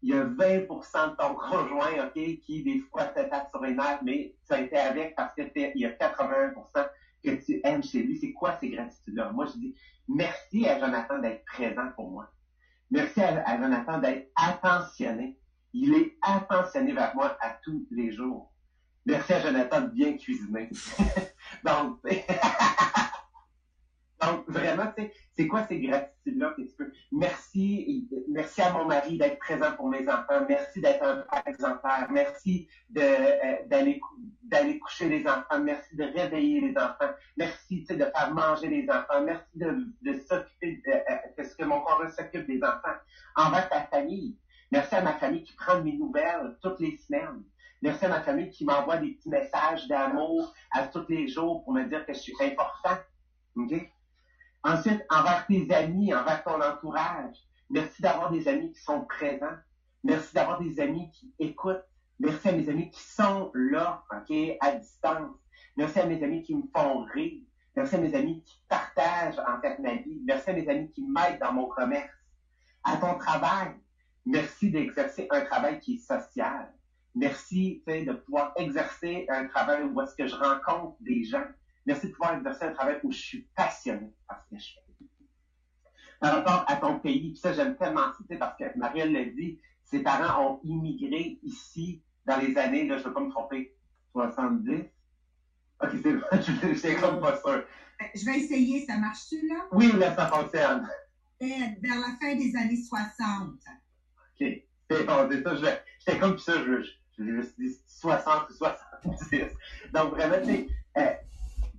il 0.02 0.10
y 0.10 0.12
a 0.14 0.24
20% 0.24 1.10
de 1.10 1.16
ton 1.16 1.34
conjoint, 1.34 2.06
OK, 2.06 2.40
qui 2.40 2.62
des 2.62 2.80
fois 2.90 3.04
te 3.06 3.20
tape 3.28 3.50
sur 3.50 3.62
les 3.62 3.74
nerfs, 3.74 4.00
mais 4.04 4.34
tu 4.46 4.54
as 4.54 4.60
été 4.60 4.76
avec 4.76 5.16
parce 5.16 5.34
que 5.34 5.42
il 5.54 5.80
y 5.80 5.86
a 5.86 5.90
81% 5.90 6.88
que 7.24 7.30
tu 7.44 7.60
aimes 7.64 7.82
chez 7.82 8.02
lui. 8.02 8.16
C'est 8.16 8.32
quoi 8.32 8.56
ces 8.60 8.70
gratitudes-là? 8.70 9.32
Moi, 9.32 9.46
je 9.46 9.58
dis 9.58 9.76
merci 10.06 10.68
à 10.68 10.78
Jonathan 10.78 11.18
d'être 11.18 11.44
présent 11.44 11.90
pour 11.96 12.10
moi. 12.10 12.30
Merci 12.90 13.20
à, 13.20 13.42
à 13.44 13.58
Jonathan 13.58 13.98
d'être 13.98 14.30
attentionné. 14.36 15.38
Il 15.72 15.94
est 15.94 16.16
attentionné 16.22 16.92
vers 16.92 17.14
moi 17.14 17.36
à 17.40 17.58
tous 17.62 17.86
les 17.90 18.12
jours. 18.12 18.52
Merci 19.04 19.32
à 19.32 19.40
Jonathan 19.40 19.80
de 19.82 19.88
bien 19.88 20.16
cuisiner. 20.16 20.70
Donc, 24.20 24.48
vraiment, 24.48 24.92
c'est 25.36 25.46
quoi 25.46 25.64
ces 25.68 25.78
gratitudes-là 25.78 26.52
que 26.56 26.62
tu 26.62 26.74
peux? 26.76 26.90
Merci, 27.12 28.08
merci 28.28 28.60
à 28.62 28.72
mon 28.72 28.84
mari 28.84 29.16
d'être 29.16 29.38
présent 29.38 29.72
pour 29.76 29.88
mes 29.88 30.08
enfants. 30.08 30.44
Merci 30.48 30.80
d'être 30.80 31.04
un 31.04 31.24
père 31.30 31.42
exemplaire. 31.46 32.08
Merci 32.10 32.68
euh, 32.96 33.56
d'aller 33.66 34.78
coucher 34.80 35.08
les 35.08 35.24
enfants. 35.26 35.60
Merci 35.62 35.94
de 35.94 36.04
réveiller 36.04 36.60
les 36.60 36.76
enfants. 36.76 37.12
Merci 37.36 37.84
de 37.88 38.04
faire 38.04 38.34
manger 38.34 38.68
les 38.68 38.90
enfants. 38.90 39.22
Merci 39.22 39.50
de, 39.54 39.86
de 40.02 40.14
s'occuper 40.18 40.82
de, 40.84 40.92
euh, 40.92 41.44
ce 41.44 41.54
que 41.54 41.64
mon 41.64 41.80
corps 41.82 42.02
s'occupe 42.10 42.48
des 42.48 42.60
enfants. 42.64 42.98
Envers 43.36 43.68
ta 43.68 43.82
famille. 43.82 44.36
Merci 44.72 44.96
à 44.96 45.02
ma 45.02 45.14
famille 45.14 45.44
qui 45.44 45.54
prend 45.54 45.80
mes 45.80 45.96
nouvelles 45.96 46.56
toutes 46.60 46.80
les 46.80 46.96
semaines. 46.96 47.42
Merci 47.80 48.06
à 48.06 48.08
ma 48.08 48.22
famille 48.22 48.50
qui 48.50 48.64
m'envoie 48.64 48.96
des 48.96 49.12
petits 49.12 49.28
messages 49.28 49.86
d'amour 49.86 50.52
à 50.72 50.86
tous 50.88 51.06
les 51.08 51.28
jours 51.28 51.62
pour 51.62 51.72
me 51.72 51.84
dire 51.84 52.04
que 52.04 52.12
je 52.12 52.18
suis 52.18 52.34
important. 52.40 52.98
Ensuite, 54.64 55.04
envers 55.10 55.46
tes 55.46 55.72
amis, 55.72 56.12
envers 56.12 56.42
ton 56.42 56.60
entourage, 56.60 57.36
merci 57.70 58.02
d'avoir 58.02 58.30
des 58.30 58.48
amis 58.48 58.72
qui 58.72 58.80
sont 58.80 59.04
présents. 59.04 59.56
Merci 60.02 60.34
d'avoir 60.34 60.60
des 60.60 60.80
amis 60.80 61.10
qui 61.12 61.32
écoutent. 61.38 61.84
Merci 62.18 62.48
à 62.48 62.52
mes 62.52 62.68
amis 62.68 62.90
qui 62.90 63.00
sont 63.00 63.52
là, 63.54 64.02
à 64.60 64.72
distance. 64.72 65.36
Merci 65.76 66.00
à 66.00 66.06
mes 66.06 66.22
amis 66.22 66.42
qui 66.42 66.56
me 66.56 66.62
font 66.74 67.04
rire. 67.04 67.42
Merci 67.76 67.94
à 67.94 67.98
mes 67.98 68.14
amis 68.14 68.42
qui 68.42 68.60
partagent 68.68 69.38
en 69.38 69.60
fait 69.60 69.78
ma 69.78 69.94
vie. 69.94 70.20
Merci 70.24 70.50
à 70.50 70.52
mes 70.52 70.68
amis 70.68 70.90
qui 70.90 71.04
m'aident 71.04 71.38
dans 71.40 71.52
mon 71.52 71.66
commerce. 71.66 72.10
À 72.82 72.96
ton 72.96 73.16
travail, 73.18 73.74
merci 74.26 74.70
d'exercer 74.70 75.28
un 75.30 75.42
travail 75.42 75.78
qui 75.78 75.94
est 75.94 75.98
social. 75.98 76.72
Merci 77.14 77.82
de 77.86 78.12
pouvoir 78.12 78.52
exercer 78.56 79.26
un 79.28 79.46
travail 79.46 79.84
où 79.84 80.00
est-ce 80.00 80.14
que 80.14 80.26
je 80.26 80.36
rencontre 80.36 80.96
des 81.00 81.24
gens. 81.24 81.44
Merci 81.86 82.08
de 82.08 82.12
pouvoir 82.12 82.36
exercer 82.36 82.64
un 82.64 82.72
travail 82.72 83.00
où 83.02 83.10
je 83.10 83.18
suis 83.18 83.48
passionné 83.56 84.12
par 84.28 84.44
ce 84.44 84.54
que 84.54 84.60
je 84.60 84.74
fais. 84.74 85.06
Par 86.20 86.34
rapport 86.34 86.64
à 86.68 86.76
ton 86.76 86.98
pays, 86.98 87.30
puis 87.30 87.38
ça, 87.38 87.52
j'aime 87.52 87.76
tellement 87.76 88.12
citer 88.16 88.36
parce 88.36 88.56
que 88.58 88.64
Marielle 88.76 89.12
l'a 89.12 89.24
dit, 89.24 89.58
ses 89.84 90.02
parents 90.02 90.44
ont 90.44 90.60
immigré 90.64 91.38
ici 91.42 92.02
dans 92.26 92.38
les 92.38 92.56
années, 92.58 92.86
là, 92.86 92.98
je 92.98 93.04
ne 93.04 93.08
veux 93.08 93.14
pas 93.14 93.20
me 93.20 93.30
tromper, 93.30 93.74
70. 94.12 94.84
Ok, 95.80 95.90
c'est 96.02 96.12
vrai, 96.12 96.42
je 96.42 96.74
suis 96.74 96.96
comme 96.96 97.20
pas 97.20 97.40
sûr. 97.40 97.64
Je 98.14 98.24
vais 98.24 98.38
essayer, 98.38 98.84
ça 98.84 98.96
marche-tu, 98.98 99.46
là? 99.48 99.66
Oui, 99.72 99.92
là, 99.92 100.14
ça 100.14 100.26
fonctionne. 100.26 100.86
vers 101.40 101.96
la 101.96 102.16
fin 102.20 102.34
des 102.34 102.54
années 102.56 102.82
60. 102.82 103.54
OK. 104.40 104.62
C'est 104.90 105.04
bon, 105.04 105.28
c'est 105.30 105.42
ça, 105.42 105.54
j'étais 106.08 106.20
comme 106.20 106.38
ça, 106.38 106.52
je, 106.64 106.82
je, 107.18 107.22
me 107.22 107.42
suis 107.42 107.54
dit 107.58 107.76
60 107.86 108.50
ou 108.50 108.52
70. 108.54 109.46
Donc, 109.92 110.10
vraiment, 110.10 110.36
euh, 110.96 111.02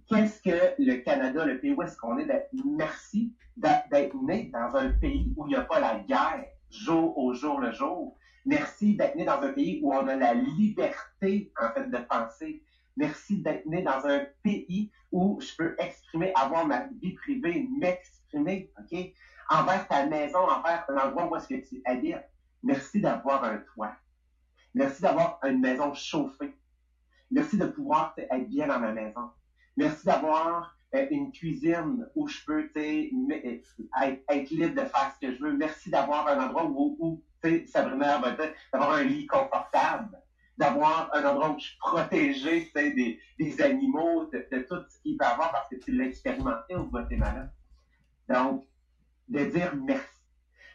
qu'est-ce 0.08 0.42
que 0.42 0.76
le 0.78 0.98
Canada, 0.98 1.46
le 1.46 1.60
pays 1.60 1.74
où 1.74 1.82
est-ce 1.82 1.98
qu'on 1.98 2.18
est, 2.18 2.26
d'être 2.26 2.50
merci 2.66 3.34
d'être 3.58 4.16
né 4.24 4.50
dans 4.54 4.76
un 4.76 4.92
pays 4.92 5.34
où 5.36 5.46
il 5.48 5.50
n'y 5.50 5.56
a 5.56 5.62
pas 5.62 5.80
la 5.80 6.00
guerre 6.00 6.46
jour 6.70 7.18
au 7.18 7.34
jour 7.34 7.60
le 7.60 7.72
jour. 7.72 8.16
Merci 8.46 8.96
d'être 8.96 9.16
né 9.16 9.26
dans 9.26 9.42
un 9.42 9.52
pays 9.52 9.82
où 9.84 9.94
on 9.94 10.08
a 10.08 10.16
la 10.16 10.34
liberté, 10.34 11.52
en 11.62 11.74
fait, 11.74 11.90
de 11.90 11.98
penser. 11.98 12.64
Merci 12.96 13.42
d'être 13.42 13.66
né 13.66 13.82
dans 13.82 14.06
un 14.06 14.26
pays 14.44 14.92
où 15.12 15.40
je 15.42 15.56
peux 15.58 15.76
exprimer, 15.80 16.32
avoir 16.36 16.66
ma 16.66 16.88
vie 17.02 17.14
privée, 17.14 17.68
m'exprimer, 17.80 18.72
OK? 18.80 19.14
Envers 19.50 19.88
ta 19.88 20.06
maison, 20.06 20.40
envers 20.40 20.86
l'endroit 20.90 21.30
où 21.30 21.36
est-ce 21.36 21.48
que 21.48 21.68
tu 21.68 21.82
habites. 21.86 22.18
Merci 22.62 23.02
d'avoir 23.02 23.44
un 23.44 23.58
toit. 23.74 23.96
Merci 24.74 25.02
d'avoir 25.02 25.40
une 25.44 25.60
maison 25.60 25.94
chauffée. 25.94 26.54
Merci 27.32 27.58
de 27.58 27.66
pouvoir 27.66 28.14
être 28.18 28.50
bien 28.50 28.68
dans 28.68 28.80
ma 28.80 28.92
maison. 28.92 29.30
Merci 29.78 30.06
d'avoir 30.06 30.76
euh, 30.96 31.08
une 31.12 31.32
cuisine 31.32 32.08
où 32.16 32.28
je 32.28 32.40
peux 32.46 32.70
euh, 32.76 33.58
être, 34.28 34.50
libre 34.50 34.76
de 34.76 34.88
faire 34.88 35.14
ce 35.16 35.28
que 35.28 35.36
je 35.36 35.44
veux. 35.44 35.54
Merci 35.54 35.90
d'avoir 35.90 36.28
un 36.28 36.48
endroit 36.48 36.66
où, 36.66 36.98
où 37.00 37.24
Sabrina 37.68 38.18
va 38.20 38.32
d'avoir 38.74 38.94
un 38.94 39.04
lit 39.04 39.28
confortable, 39.28 40.20
d'avoir 40.58 41.10
un 41.14 41.24
endroit 41.26 41.52
où 41.52 41.60
je 41.60 41.66
suis 41.68 41.78
protégé 41.78 42.72
des, 42.76 43.62
animaux, 43.62 44.26
de, 44.34 44.46
de, 44.52 44.60
tout 44.64 44.84
ce 44.90 45.00
qu'il 45.02 45.18
peut 45.18 45.26
avoir 45.26 45.52
parce 45.52 45.70
que 45.70 45.76
tu 45.76 45.92
l'as 45.92 46.06
expérimenté 46.06 46.76
au 46.76 46.86
Guatemala. 46.86 47.50
Donc, 48.28 48.66
de 49.28 49.46
dire 49.46 49.76
merci. 49.76 50.19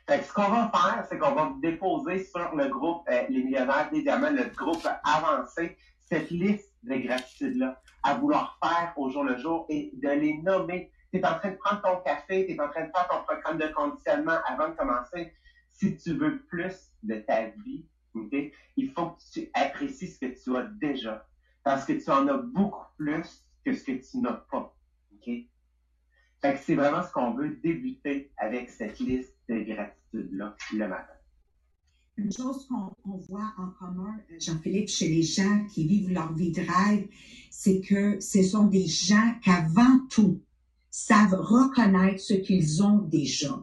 Fait 0.06 0.18
que 0.18 0.24
ce 0.24 0.32
qu'on 0.34 0.50
va 0.50 0.70
faire, 0.70 1.06
c'est 1.08 1.18
qu'on 1.18 1.34
va 1.34 1.54
déposer 1.62 2.24
sur 2.24 2.54
le 2.54 2.68
groupe 2.68 3.08
euh, 3.08 3.22
Les 3.30 3.42
Millionnaires 3.42 3.88
des 3.90 4.02
Diamants, 4.02 4.30
le 4.30 4.44
groupe 4.54 4.86
avancé, 5.02 5.78
cette 6.04 6.30
liste 6.30 6.74
de 6.82 6.96
gratitudes-là 6.96 7.80
à 8.02 8.14
vouloir 8.14 8.58
faire 8.62 8.92
au 8.96 9.08
jour 9.08 9.24
le 9.24 9.38
jour 9.38 9.66
et 9.70 9.90
de 9.94 10.08
les 10.08 10.36
nommer. 10.42 10.92
Tu 11.10 11.18
es 11.18 11.26
en 11.26 11.38
train 11.38 11.52
de 11.52 11.56
prendre 11.56 11.80
ton 11.80 12.00
café, 12.02 12.44
tu 12.46 12.52
es 12.52 12.60
en 12.60 12.68
train 12.68 12.82
de 12.82 12.90
faire 12.94 13.08
ton 13.08 13.22
programme 13.24 13.58
de 13.58 13.68
conditionnement 13.68 14.36
avant 14.46 14.68
de 14.68 14.74
commencer. 14.74 15.32
Si 15.72 15.96
tu 15.96 16.12
veux 16.14 16.42
plus 16.42 16.92
de 17.02 17.16
ta 17.20 17.46
vie, 17.64 17.86
okay, 18.14 18.52
il 18.76 18.92
faut 18.92 19.10
que 19.10 19.22
tu 19.32 19.50
apprécies 19.54 20.08
ce 20.08 20.20
que 20.20 20.26
tu 20.26 20.56
as 20.56 20.64
déjà. 20.64 21.26
Parce 21.62 21.86
que 21.86 21.94
tu 21.94 22.10
en 22.10 22.28
as 22.28 22.36
beaucoup 22.36 22.84
plus 22.98 23.42
que 23.64 23.72
ce 23.72 23.84
que 23.84 23.92
tu 23.92 24.18
n'as 24.18 24.34
pas. 24.34 24.76
Okay? 25.16 25.48
C'est 26.66 26.74
vraiment 26.74 27.02
ce 27.02 27.10
qu'on 27.10 27.32
veut 27.32 27.56
débuter 27.62 28.30
avec 28.36 28.68
cette 28.68 28.98
liste 28.98 29.32
de 29.48 29.60
gratitude-là 29.60 30.54
le 30.74 30.88
matin. 30.88 31.14
Une 32.16 32.30
chose 32.30 32.68
qu'on 32.68 33.16
voit 33.28 33.52
en 33.58 33.68
commun, 33.78 34.14
euh, 34.30 34.36
Jean-Philippe, 34.38 34.88
chez 34.88 35.08
les 35.08 35.22
gens 35.22 35.64
qui 35.72 35.86
vivent 35.86 36.12
leur 36.12 36.32
vie 36.34 36.52
de 36.52 36.60
rêve, 36.60 37.08
c'est 37.50 37.80
que 37.80 38.20
ce 38.20 38.42
sont 38.42 38.66
des 38.66 38.86
gens 38.86 39.34
qu'avant 39.42 40.00
tout 40.10 40.40
savent 40.90 41.34
reconnaître 41.34 42.20
ce 42.20 42.34
qu'ils 42.34 42.82
ont 42.82 42.98
déjà. 42.98 43.58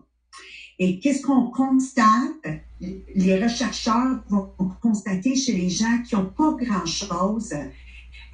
Et 0.79 0.99
qu'est-ce 0.99 1.21
qu'on 1.21 1.51
constate? 1.51 2.65
Les 2.81 3.41
rechercheurs 3.41 4.23
vont 4.27 4.51
constater 4.81 5.35
chez 5.35 5.53
les 5.53 5.69
gens 5.69 6.01
qui 6.03 6.15
n'ont 6.15 6.25
pas 6.25 6.53
grand-chose, 6.53 7.53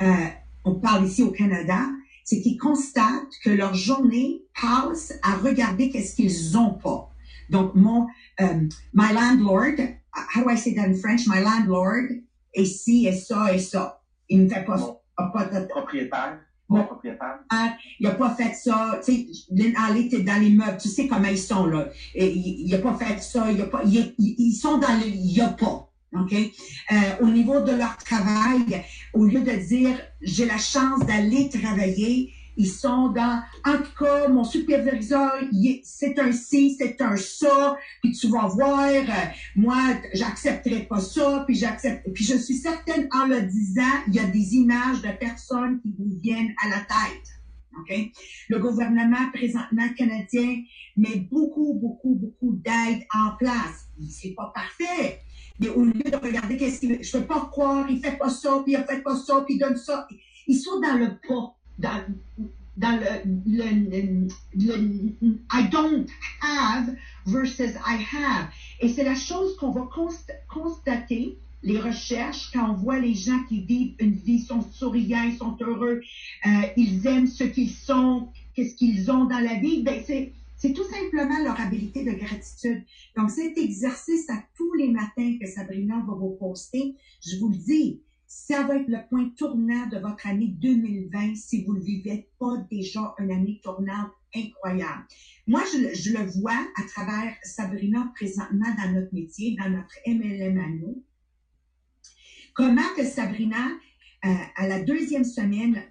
euh, 0.01 0.27
on 0.63 0.75
parle 0.75 1.05
ici 1.05 1.21
au 1.21 1.31
Canada, 1.31 1.89
c'est 2.27 2.41
qu'ils 2.41 2.57
constatent 2.57 3.31
que 3.41 3.49
leur 3.49 3.73
journée 3.73 4.43
passe 4.61 5.13
à 5.23 5.35
regarder 5.35 5.89
qu'est-ce 5.89 6.13
qu'ils 6.13 6.51
n'ont 6.53 6.73
pas. 6.73 7.09
Donc, 7.49 7.73
mon, 7.73 8.05
euh, 8.41 8.67
my 8.93 9.13
landlord, 9.13 9.77
how 10.35 10.43
do 10.43 10.49
I 10.49 10.57
say 10.57 10.75
that 10.75 10.87
in 10.89 10.95
French? 10.95 11.21
My 11.25 11.41
landlord 11.41 12.09
est 12.53 12.65
ci 12.65 13.07
et 13.07 13.13
ça 13.13 13.53
et 13.53 13.59
ça. 13.59 14.01
Il 14.27 14.43
ne 14.43 14.49
fait 14.49 14.65
pas 14.65 15.01
a 15.15 15.23
pas 15.27 15.45
de 15.45 15.65
Propriétaire. 15.67 16.39
Bon 16.69 16.83
propriétaire. 16.83 17.39
il 17.97 18.07
a 18.07 18.11
pas 18.11 18.35
fait 18.35 18.53
ça. 18.53 18.99
Tu 19.05 19.25
sais, 19.29 19.73
Alley, 19.77 20.09
t'es 20.09 20.21
dans 20.21 20.41
les 20.41 20.49
meubles, 20.49 20.77
tu 20.81 20.89
sais 20.89 21.07
comment 21.07 21.29
ils 21.29 21.37
sont, 21.39 21.65
là. 21.65 21.87
Et 22.13 22.29
il, 22.29 22.67
il 22.67 22.75
a 22.75 22.79
pas 22.79 22.93
fait 22.95 23.21
ça, 23.23 23.49
il 23.49 23.61
a 23.61 23.67
pas, 23.67 23.83
il- 23.85 24.13
il- 24.19 24.35
ils 24.37 24.51
sont 24.53 24.77
dans 24.77 24.93
le 24.99 25.07
il 25.07 25.31
y 25.31 25.39
a 25.39 25.47
pas. 25.47 25.85
OK? 26.13 26.33
Euh, 26.33 26.95
au 27.21 27.27
niveau 27.27 27.61
de 27.61 27.71
leur 27.71 27.95
travail, 27.97 28.83
au 29.13 29.25
lieu 29.25 29.41
de 29.41 29.51
dire 29.51 29.97
j'ai 30.21 30.45
la 30.45 30.57
chance 30.57 31.05
d'aller 31.05 31.49
travailler, 31.49 32.33
ils 32.57 32.67
sont 32.67 33.09
dans 33.09 33.41
en 33.65 33.77
tout 33.77 34.03
cas, 34.03 34.27
mon 34.27 34.43
superviseur, 34.43 35.33
c'est 35.83 36.19
un 36.19 36.31
ci, 36.31 36.75
c'est 36.77 37.01
un 37.01 37.15
ça, 37.15 37.77
puis 38.01 38.11
tu 38.13 38.27
vas 38.29 38.47
voir, 38.47 38.89
euh, 38.89 39.29
moi, 39.55 39.77
j'accepterai 40.13 40.83
pas 40.83 40.99
ça, 40.99 41.43
puis 41.45 41.55
j'accepte. 41.55 42.11
Puis 42.13 42.25
je 42.25 42.35
suis 42.35 42.55
certaine, 42.55 43.07
en 43.11 43.27
le 43.27 43.41
disant, 43.43 43.83
il 44.07 44.15
y 44.15 44.19
a 44.19 44.25
des 44.25 44.55
images 44.55 45.01
de 45.01 45.11
personnes 45.19 45.79
qui 45.81 45.93
vous 45.97 46.09
viennent 46.21 46.53
à 46.63 46.69
la 46.69 46.77
tête. 46.77 47.27
OK? 47.79 48.11
Le 48.49 48.59
gouvernement 48.59 49.29
présentement 49.31 49.87
canadien 49.95 50.63
met 50.95 51.27
beaucoup, 51.31 51.75
beaucoup, 51.75 52.15
beaucoup 52.15 52.53
d'aide 52.53 53.05
en 53.13 53.35
place. 53.37 53.87
C'est 54.09 54.33
pas 54.33 54.51
parfait. 54.53 55.21
Mais 55.59 55.69
au 55.69 55.83
lieu 55.83 56.03
de 56.11 56.15
regarder 56.15 56.57
qu'est-ce 56.57 56.79
qu'il 56.79 57.03
je 57.03 57.11
peux 57.17 57.25
pas 57.25 57.47
croire, 57.51 57.89
il 57.89 57.99
fait 57.99 58.17
pas 58.17 58.29
ça, 58.29 58.61
puis 58.63 58.73
il 58.73 58.83
fait 58.83 59.01
pas 59.01 59.15
ça, 59.15 59.41
puis 59.45 59.55
il 59.55 59.59
donne 59.59 59.77
ça. 59.77 60.07
Ils 60.47 60.59
sont 60.59 60.79
dans 60.79 60.93
le 60.93 61.17
pas, 61.27 61.55
dans, 61.79 62.03
dans 62.77 62.99
le, 62.99 64.27
I 65.51 65.69
don't 65.71 66.07
have 66.41 66.95
versus 67.25 67.71
I 67.85 67.97
have. 68.13 68.49
Et 68.79 68.89
c'est 68.89 69.03
la 69.03 69.15
chose 69.15 69.57
qu'on 69.57 69.71
va 69.71 69.81
const- 69.93 70.31
constater, 70.47 71.37
les 71.63 71.79
recherches, 71.79 72.51
quand 72.53 72.71
on 72.71 72.73
voit 72.75 72.99
les 72.99 73.15
gens 73.15 73.43
qui 73.49 73.61
vivent 73.61 73.95
une 73.99 74.13
vie, 74.13 74.39
sont 74.39 74.61
souriants, 74.71 75.23
ils 75.23 75.37
sont 75.37 75.57
heureux, 75.59 76.01
euh, 76.45 76.49
ils 76.77 77.05
aiment 77.07 77.27
ce 77.27 77.43
qu'ils 77.43 77.71
sont, 77.71 78.29
qu'est-ce 78.53 78.75
qu'ils 78.75 79.09
ont 79.11 79.25
dans 79.25 79.39
la 79.39 79.55
vie, 79.55 79.81
ben 79.81 80.01
c'est, 80.05 80.33
c'est 80.57 80.73
tout 80.73 80.83
simplement 80.83 81.43
leur 81.43 81.59
habilité 81.59 82.03
de 82.03 82.11
gratitude. 82.11 82.83
Donc, 83.15 83.29
cet 83.29 83.57
exercice 83.57 84.29
à 84.29 84.43
tous 84.55 84.73
les 84.73 84.89
matins 84.89 85.37
que 85.39 85.47
Sabrina 85.47 86.03
va 86.07 86.13
vous 86.15 86.35
poster, 86.39 86.95
je 87.25 87.37
vous 87.37 87.49
le 87.49 87.57
dis, 87.57 88.01
ça 88.25 88.63
va 88.63 88.75
être 88.75 88.89
le 88.89 89.07
point 89.09 89.29
tournant 89.37 89.87
de 89.87 89.99
votre 89.99 90.27
année 90.27 90.47
2020 90.59 91.35
si 91.35 91.63
vous 91.63 91.75
ne 91.75 91.81
vivez 91.81 92.27
pas 92.39 92.57
déjà 92.69 93.15
une 93.19 93.31
année 93.31 93.61
tournante 93.63 94.11
incroyable. 94.35 95.05
Moi, 95.47 95.61
je, 95.71 96.11
le- 96.11 96.25
vois 96.41 96.59
à 96.75 96.83
travers 96.87 97.33
Sabrina 97.43 98.11
présentement 98.15 98.67
dans 98.77 98.91
notre 98.93 99.13
métier, 99.13 99.55
dans 99.57 99.69
notre 99.69 99.95
MLM 100.05 100.57
à 100.57 100.67
nous. 100.69 101.03
Comment 102.53 102.81
que 102.97 103.05
Sabrina, 103.05 103.69
euh, 104.25 104.29
à 104.55 104.67
la 104.67 104.81
deuxième 104.83 105.23
semaine, 105.23 105.83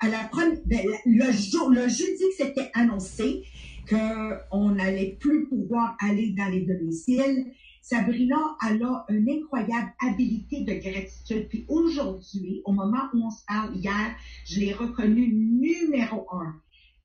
à 0.00 0.08
la 0.08 0.24
première, 0.24 0.60
ben, 0.64 0.86
le 1.04 1.32
jour, 1.32 1.68
le 1.70 1.88
jeudi 1.88 2.22
que 2.38 2.44
c'était 2.44 2.70
annoncé 2.72 3.42
qu'on 3.88 4.70
n'allait 4.70 5.16
plus 5.18 5.46
pouvoir 5.48 5.96
aller 6.00 6.30
dans 6.30 6.48
les 6.48 6.62
domiciles, 6.62 7.52
Sabrina, 7.80 8.36
elle 8.68 8.82
a 8.82 9.06
une 9.08 9.30
incroyable 9.30 9.94
habilité 10.00 10.60
de 10.60 10.74
gratitude. 10.74 11.48
Puis 11.48 11.64
aujourd'hui, 11.68 12.60
au 12.64 12.72
moment 12.72 13.04
où 13.14 13.24
on 13.24 13.30
se 13.30 13.44
parle 13.46 13.74
hier, 13.76 14.14
je 14.44 14.60
l'ai 14.60 14.74
reconnue 14.74 15.32
numéro 15.32 16.26
un 16.30 16.54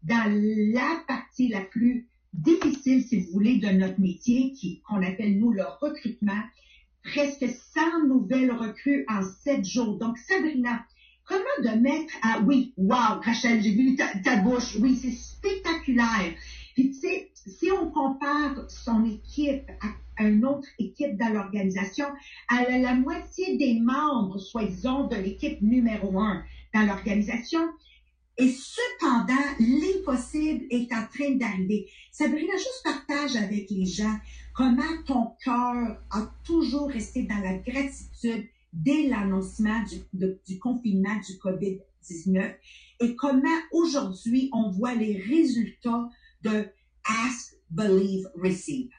dans 0.03 0.29
la 0.29 1.01
partie 1.07 1.47
la 1.47 1.61
plus 1.61 2.09
difficile, 2.33 3.03
si 3.03 3.21
vous 3.21 3.31
voulez, 3.31 3.59
de 3.59 3.69
notre 3.69 4.01
métier, 4.01 4.53
qu'on 4.85 5.01
appelle 5.01 5.39
nous 5.39 5.51
le 5.51 5.63
recrutement. 5.79 6.41
Presque 7.03 7.45
100 7.47 8.07
nouvelles 8.07 8.51
recrues 8.51 9.05
en 9.07 9.21
7 9.43 9.63
jours. 9.63 9.97
Donc, 9.97 10.17
Sabrina, 10.17 10.85
comment 11.25 11.43
de 11.63 11.79
mettre 11.79 12.13
à, 12.21 12.41
oui, 12.41 12.73
wow, 12.75 13.21
Rachel, 13.23 13.61
j'ai 13.61 13.71
vu 13.71 13.95
ta 13.95 14.35
bouche, 14.37 14.75
oui, 14.81 14.95
c'est 14.95 15.11
spectaculaire. 15.11 16.33
Puis, 16.73 16.91
tu 16.91 16.99
sais, 16.99 17.31
si 17.33 17.71
on 17.71 17.91
compare 17.91 18.69
son 18.69 19.05
équipe 19.05 19.69
à, 19.81 20.23
une 20.23 20.45
autre 20.45 20.67
équipe 20.77 21.17
dans 21.17 21.29
l'organisation, 21.29 22.05
elle 22.51 22.73
a 22.75 22.77
la 22.77 22.95
moitié 22.95 23.57
des 23.57 23.79
membres, 23.79 24.37
soi-disant, 24.37 25.07
de 25.07 25.15
l'équipe 25.15 25.61
numéro 25.61 26.19
un 26.19 26.43
dans 26.73 26.85
l'organisation. 26.85 27.61
Et 28.37 28.49
cependant, 28.49 29.33
l'impossible 29.59 30.65
est 30.69 30.91
en 30.93 31.05
train 31.07 31.31
d'arriver. 31.35 31.87
Sabrina, 32.11 32.53
juste 32.57 32.83
partage 32.83 33.35
avec 33.35 33.69
les 33.69 33.85
gens 33.85 34.15
comment 34.53 34.81
ton 35.05 35.31
cœur 35.43 35.99
a 36.11 36.31
toujours 36.43 36.89
resté 36.89 37.23
dans 37.23 37.39
la 37.39 37.57
gratitude 37.57 38.47
dès 38.71 39.07
l'annoncement 39.07 39.83
du 40.13 40.59
confinement 40.59 41.15
du 41.27 41.33
COVID-19 41.37 42.55
et 42.99 43.15
comment 43.15 43.59
aujourd'hui 43.71 44.49
on 44.53 44.69
voit 44.69 44.95
les 44.95 45.17
résultats 45.17 46.09
de 46.43 46.67
Ask, 47.05 47.55
Believe, 47.69 48.27
Receive. 48.35 48.89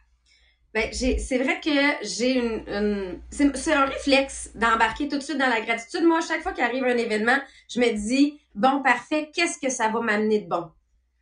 Ben, 0.74 0.92
c'est 0.92 1.38
vrai 1.38 1.60
que 1.60 2.04
j'ai 2.04 2.32
une, 2.36 2.64
une- 2.68 3.20
c'est, 3.30 3.72
un 3.72 3.84
réflexe 3.84 4.50
d'embarquer 4.56 5.06
tout 5.06 5.18
de 5.18 5.22
suite 5.22 5.38
dans 5.38 5.48
la 5.48 5.60
gratitude. 5.60 6.02
Moi, 6.02 6.20
chaque 6.20 6.42
fois 6.42 6.52
qu'arrive 6.52 6.82
un 6.84 6.96
événement, 6.96 7.38
je 7.68 7.78
me 7.78 7.92
dis, 7.92 8.40
bon, 8.56 8.82
parfait, 8.82 9.30
qu'est-ce 9.32 9.58
que 9.60 9.70
ça 9.70 9.88
va 9.88 10.00
m'amener 10.00 10.40
de 10.40 10.48
bon? 10.48 10.68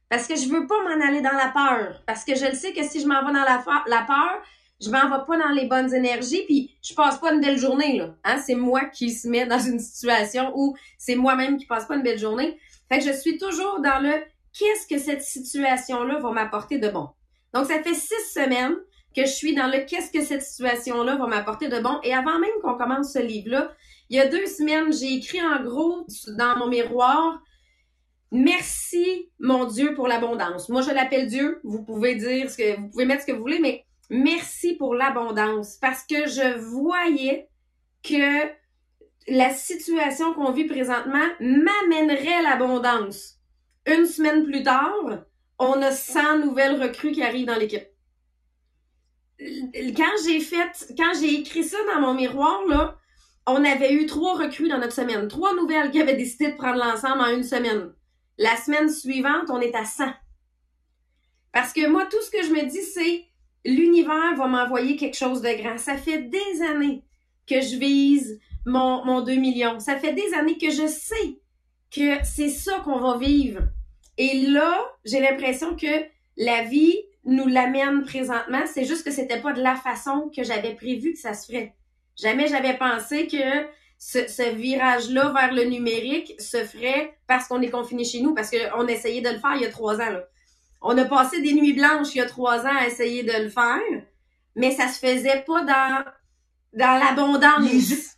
Parce 0.09 0.27
que 0.27 0.37
je 0.37 0.49
veux 0.49 0.67
pas 0.67 0.83
m'en 0.85 1.07
aller 1.07 1.21
dans 1.21 1.33
la 1.33 1.49
peur. 1.49 2.03
Parce 2.07 2.25
que 2.25 2.35
je 2.35 2.47
le 2.47 2.55
sais 2.55 2.73
que 2.73 2.83
si 2.83 3.01
je 3.03 3.07
m'en 3.07 3.21
vais 3.27 3.33
dans 3.33 3.45
la, 3.45 3.63
la 3.89 4.03
peur, 4.03 4.43
je 4.81 4.89
m'en 4.91 5.03
vais 5.05 5.25
pas 5.27 5.39
dans 5.39 5.51
les 5.55 5.67
bonnes 5.67 5.93
énergies, 5.95 6.45
puis 6.47 6.75
je 6.83 6.95
passe 6.95 7.19
pas 7.19 7.33
une 7.35 7.41
belle 7.41 7.59
journée, 7.59 7.99
là. 7.99 8.15
Hein? 8.25 8.39
C'est 8.39 8.55
moi 8.55 8.87
qui 8.87 9.11
se 9.11 9.29
met 9.29 9.47
dans 9.47 9.59
une 9.61 9.79
situation 9.79 10.51
où 10.55 10.75
c'est 10.97 11.15
moi-même 11.15 11.59
qui 11.59 11.67
passe 11.67 11.87
pas 11.87 11.95
une 11.97 12.03
belle 12.03 12.19
journée. 12.19 12.59
Fait 12.91 12.99
que 13.01 13.05
je 13.05 13.13
suis 13.13 13.37
toujours 13.39 13.81
dans 13.81 14.01
le 14.03 14.15
qu'est-ce 14.59 14.87
que 14.87 14.99
cette 14.99 15.23
situation-là 15.23 16.19
va 16.19 16.31
m'apporter 16.31 16.79
de 16.79 16.89
bon? 16.89 17.09
Donc, 17.55 17.67
ça 17.67 17.83
fait 17.83 17.95
six 17.95 18.33
semaines 18.33 18.77
que 19.15 19.23
je 19.23 19.33
suis 19.33 19.55
dans 19.55 19.67
le 19.67 19.85
qu'est-ce 19.85 20.11
que 20.11 20.25
cette 20.25 20.43
situation-là 20.43 21.17
va 21.17 21.27
m'apporter 21.27 21.69
de 21.69 21.81
bon. 21.81 21.99
Et 22.03 22.15
avant 22.15 22.39
même 22.39 22.51
qu'on 22.63 22.77
commence 22.77 23.13
ce 23.13 23.19
livre-là, 23.19 23.73
il 24.09 24.17
y 24.17 24.21
a 24.21 24.27
deux 24.27 24.47
semaines, 24.47 24.93
j'ai 24.93 25.15
écrit 25.15 25.43
en 25.43 25.63
gros 25.63 26.07
dans 26.37 26.57
mon 26.59 26.69
miroir 26.69 27.41
Merci, 28.35 29.31
mon 29.41 29.67
Dieu, 29.67 29.93
pour 29.93 30.09
l'abondance. 30.09 30.71
Moi, 30.71 30.81
je 30.81 30.91
l'appelle 30.91 31.27
Dieu. 31.27 31.61
Vous 31.65 31.83
pouvez 31.83 32.15
dire 32.15 32.51
ce 32.51 32.57
que 32.57 32.81
vous 32.81 32.89
pouvez 32.89 33.05
mettre 33.05 33.23
ce 33.23 33.27
que 33.27 33.33
vous 33.33 33.43
voulez, 33.43 33.59
mais 33.59 33.85
merci 34.09 34.75
pour 34.75 34.95
l'abondance. 34.95 35.77
Parce 35.77 36.03
que 36.05 36.27
je 36.27 36.59
voyais 36.59 37.51
que 38.03 38.49
la 39.29 39.51
situation 39.51 40.33
qu'on 40.33 40.51
vit 40.51 40.65
présentement 40.65 41.27
m'amènerait 41.41 42.41
l'abondance. 42.43 43.39
Une 43.87 44.07
semaine 44.07 44.45
plus 44.45 44.63
tard, 44.63 45.25
on 45.59 45.83
a 45.83 45.91
100 45.91 46.39
nouvelles 46.39 46.81
recrues 46.81 47.13
qui 47.13 47.23
arrivent 47.23 47.47
dans 47.47 47.59
l'équipe 47.59 47.87
quand 49.97 50.15
j'ai 50.25 50.41
fait, 50.41 50.95
quand 50.97 51.13
j'ai 51.21 51.41
écrit 51.41 51.65
ça 51.65 51.79
dans 51.93 52.01
mon 52.01 52.15
miroir, 52.15 52.65
là, 52.69 52.97
on 53.47 53.65
avait 53.65 53.95
eu 53.95 54.07
trois 54.07 54.37
recrues 54.37 54.69
dans 54.69 54.79
notre 54.79 54.93
semaine. 54.93 55.29
Trois 55.29 55.55
nouvelles 55.55 55.91
qui 55.91 56.01
avaient 56.01 56.17
décidé 56.17 56.53
de 56.53 56.57
prendre 56.57 56.79
l'ensemble 56.79 57.21
en 57.21 57.35
une 57.35 57.43
semaine. 57.43 57.93
La 58.39 58.57
semaine 58.57 58.89
suivante, 58.89 59.51
on 59.51 59.61
est 59.61 59.75
à 59.75 59.85
100. 59.85 60.05
Parce 61.53 61.73
que 61.73 61.87
moi, 61.89 62.07
tout 62.07 62.21
ce 62.23 62.31
que 62.31 62.43
je 62.43 62.53
me 62.53 62.67
dis, 62.67 62.83
c'est 62.83 63.27
l'univers 63.65 64.37
va 64.37 64.47
m'envoyer 64.47 64.97
quelque 64.97 65.17
chose 65.17 65.43
de 65.43 65.61
grand. 65.61 65.79
Ça 65.79 65.97
fait 65.97 66.23
des 66.23 66.63
années 66.63 67.05
que 67.47 67.61
je 67.61 67.77
vise 67.77 68.41
mon, 68.65 69.05
mon 69.05 69.23
2 69.23 69.35
millions. 69.35 69.81
Ça 69.81 69.97
fait 69.97 70.15
des 70.15 70.35
années 70.35 70.57
que 70.57 70.71
je 70.71 70.87
sais 70.87 71.41
que 71.95 72.25
c'est 72.25 72.49
ça 72.49 72.81
qu'on 72.85 72.99
va 72.99 73.19
vivre. 73.19 73.63
Et 74.19 74.47
là, 74.47 74.85
j'ai 75.05 75.21
l'impression 75.21 75.77
que 75.77 76.05
la 76.37 76.63
vie 76.65 76.97
nous 77.25 77.47
l'amène 77.47 78.05
présentement. 78.05 78.63
C'est 78.73 78.85
juste 78.85 79.05
que 79.05 79.11
c'était 79.11 79.41
pas 79.41 79.53
de 79.53 79.63
la 79.63 79.77
façon 79.77 80.31
que 80.35 80.43
j'avais 80.43 80.75
prévu 80.75 81.13
que 81.13 81.19
ça 81.19 81.35
se 81.35 81.47
ferait. 81.47 81.75
Jamais 82.21 82.49
j'avais 82.49 82.77
pensé 82.77 83.27
que 83.27 83.67
ce, 83.99 84.27
ce 84.27 84.55
virage-là 84.55 85.33
vers 85.33 85.53
le 85.53 85.65
numérique 85.65 86.35
se 86.41 86.65
ferait 86.65 87.17
parce 87.27 87.47
qu'on 87.47 87.63
est 87.63 87.71
confiné 87.71 88.05
chez 88.05 88.21
nous, 88.21 88.35
parce 88.35 88.51
qu'on 88.51 88.87
essayait 88.87 89.21
de 89.21 89.29
le 89.29 89.39
faire 89.39 89.55
il 89.55 89.63
y 89.63 89.67
a 89.67 89.71
trois 89.71 89.95
ans. 90.01 90.11
Là. 90.11 90.25
On 90.83 90.99
a 90.99 91.05
passé 91.05 91.41
des 91.41 91.55
nuits 91.55 91.75
blanches 91.75 92.15
il 92.15 92.19
y 92.19 92.21
a 92.21 92.27
trois 92.27 92.67
ans 92.67 92.77
à 92.77 92.87
essayer 92.87 93.23
de 93.23 93.45
le 93.45 93.49
faire, 93.49 93.79
mais 94.57 94.73
ça 94.73 94.89
se 94.89 94.99
faisait 94.99 95.45
pas 95.47 95.63
dans, 95.63 96.05
dans 96.73 96.99
l'abondance. 96.99 98.17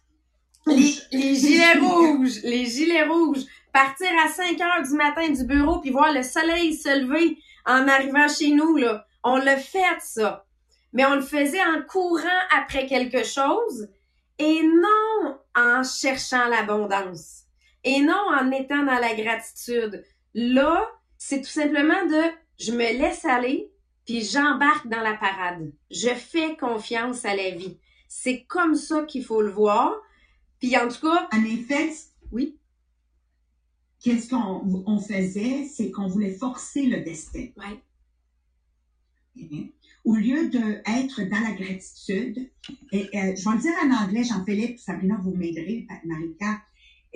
Les, 0.67 0.95
les 1.13 1.35
gilets 1.35 1.79
rouges, 1.81 2.41
les 2.43 2.65
gilets 2.65 3.05
rouges. 3.05 3.45
Partir 3.75 4.07
à 4.25 4.29
5 4.29 4.61
heures 4.61 4.83
du 4.89 4.95
matin 4.95 5.29
du 5.31 5.45
bureau 5.45 5.81
puis 5.81 5.91
voir 5.91 6.13
le 6.13 6.23
soleil 6.23 6.75
se 6.75 7.01
lever 7.01 7.39
en 7.67 7.89
arrivant 7.89 8.29
chez 8.29 8.53
nous, 8.53 8.77
là. 8.77 9.05
On 9.25 9.37
l'a 9.37 9.57
fait, 9.57 10.01
ça. 10.01 10.47
Mais 10.93 11.05
on 11.05 11.17
le 11.17 11.23
faisait 11.23 11.61
en 11.61 11.83
courant 11.83 12.23
après 12.57 12.87
quelque 12.87 13.25
chose 13.25 13.89
et 14.39 14.63
non 14.63 15.39
en 15.57 15.83
cherchant 15.83 16.47
l'abondance. 16.47 17.47
Et 17.83 18.01
non 18.01 18.15
en 18.15 18.53
étant 18.53 18.85
dans 18.85 19.01
la 19.01 19.13
gratitude. 19.13 20.05
Là, 20.35 20.89
c'est 21.19 21.41
tout 21.41 21.51
simplement 21.51 22.05
de 22.05 22.23
je 22.61 22.71
me 22.71 22.97
laisse 22.97 23.25
aller 23.25 23.73
puis 24.07 24.23
j'embarque 24.23 24.87
dans 24.87 25.01
la 25.01 25.15
parade. 25.15 25.73
Je 25.91 26.11
fais 26.11 26.57
confiance 26.57 27.25
à 27.25 27.35
la 27.35 27.51
vie. 27.51 27.77
C'est 28.07 28.45
comme 28.45 28.77
ça 28.77 29.03
qu'il 29.03 29.25
faut 29.25 29.43
le 29.43 29.51
voir. 29.51 29.93
Puis 30.61 30.79
en 30.79 30.87
tout 30.87 31.01
cas, 31.01 31.29
En 31.33 31.45
effet, 31.45 31.91
oui. 32.31 32.57
Qu'est-ce 34.05 34.29
qu'on 34.29 34.85
on 34.87 35.01
faisait, 35.01 35.65
c'est 35.65 35.91
qu'on 35.91 36.09
voulait 36.09 36.35
forcer 36.35 36.85
le 36.87 37.03
destin. 37.03 37.47
Ouais. 37.57 37.81
Mhm. 39.35 39.71
Au 40.05 40.17
lieu 40.17 40.51
d'être 40.51 41.23
dans 41.23 41.41
la 41.41 41.53
gratitude, 41.53 42.51
et 42.93 43.09
euh, 43.15 43.35
je 43.35 43.49
vais 43.49 43.57
le 43.57 43.61
dire 43.63 43.73
en 43.83 44.05
anglais, 44.05 44.23
Jean-Philippe, 44.23 44.79
Sabrina, 44.79 45.19
vous 45.23 45.35
m'aiderez, 45.35 45.87
Marika. 46.05 46.61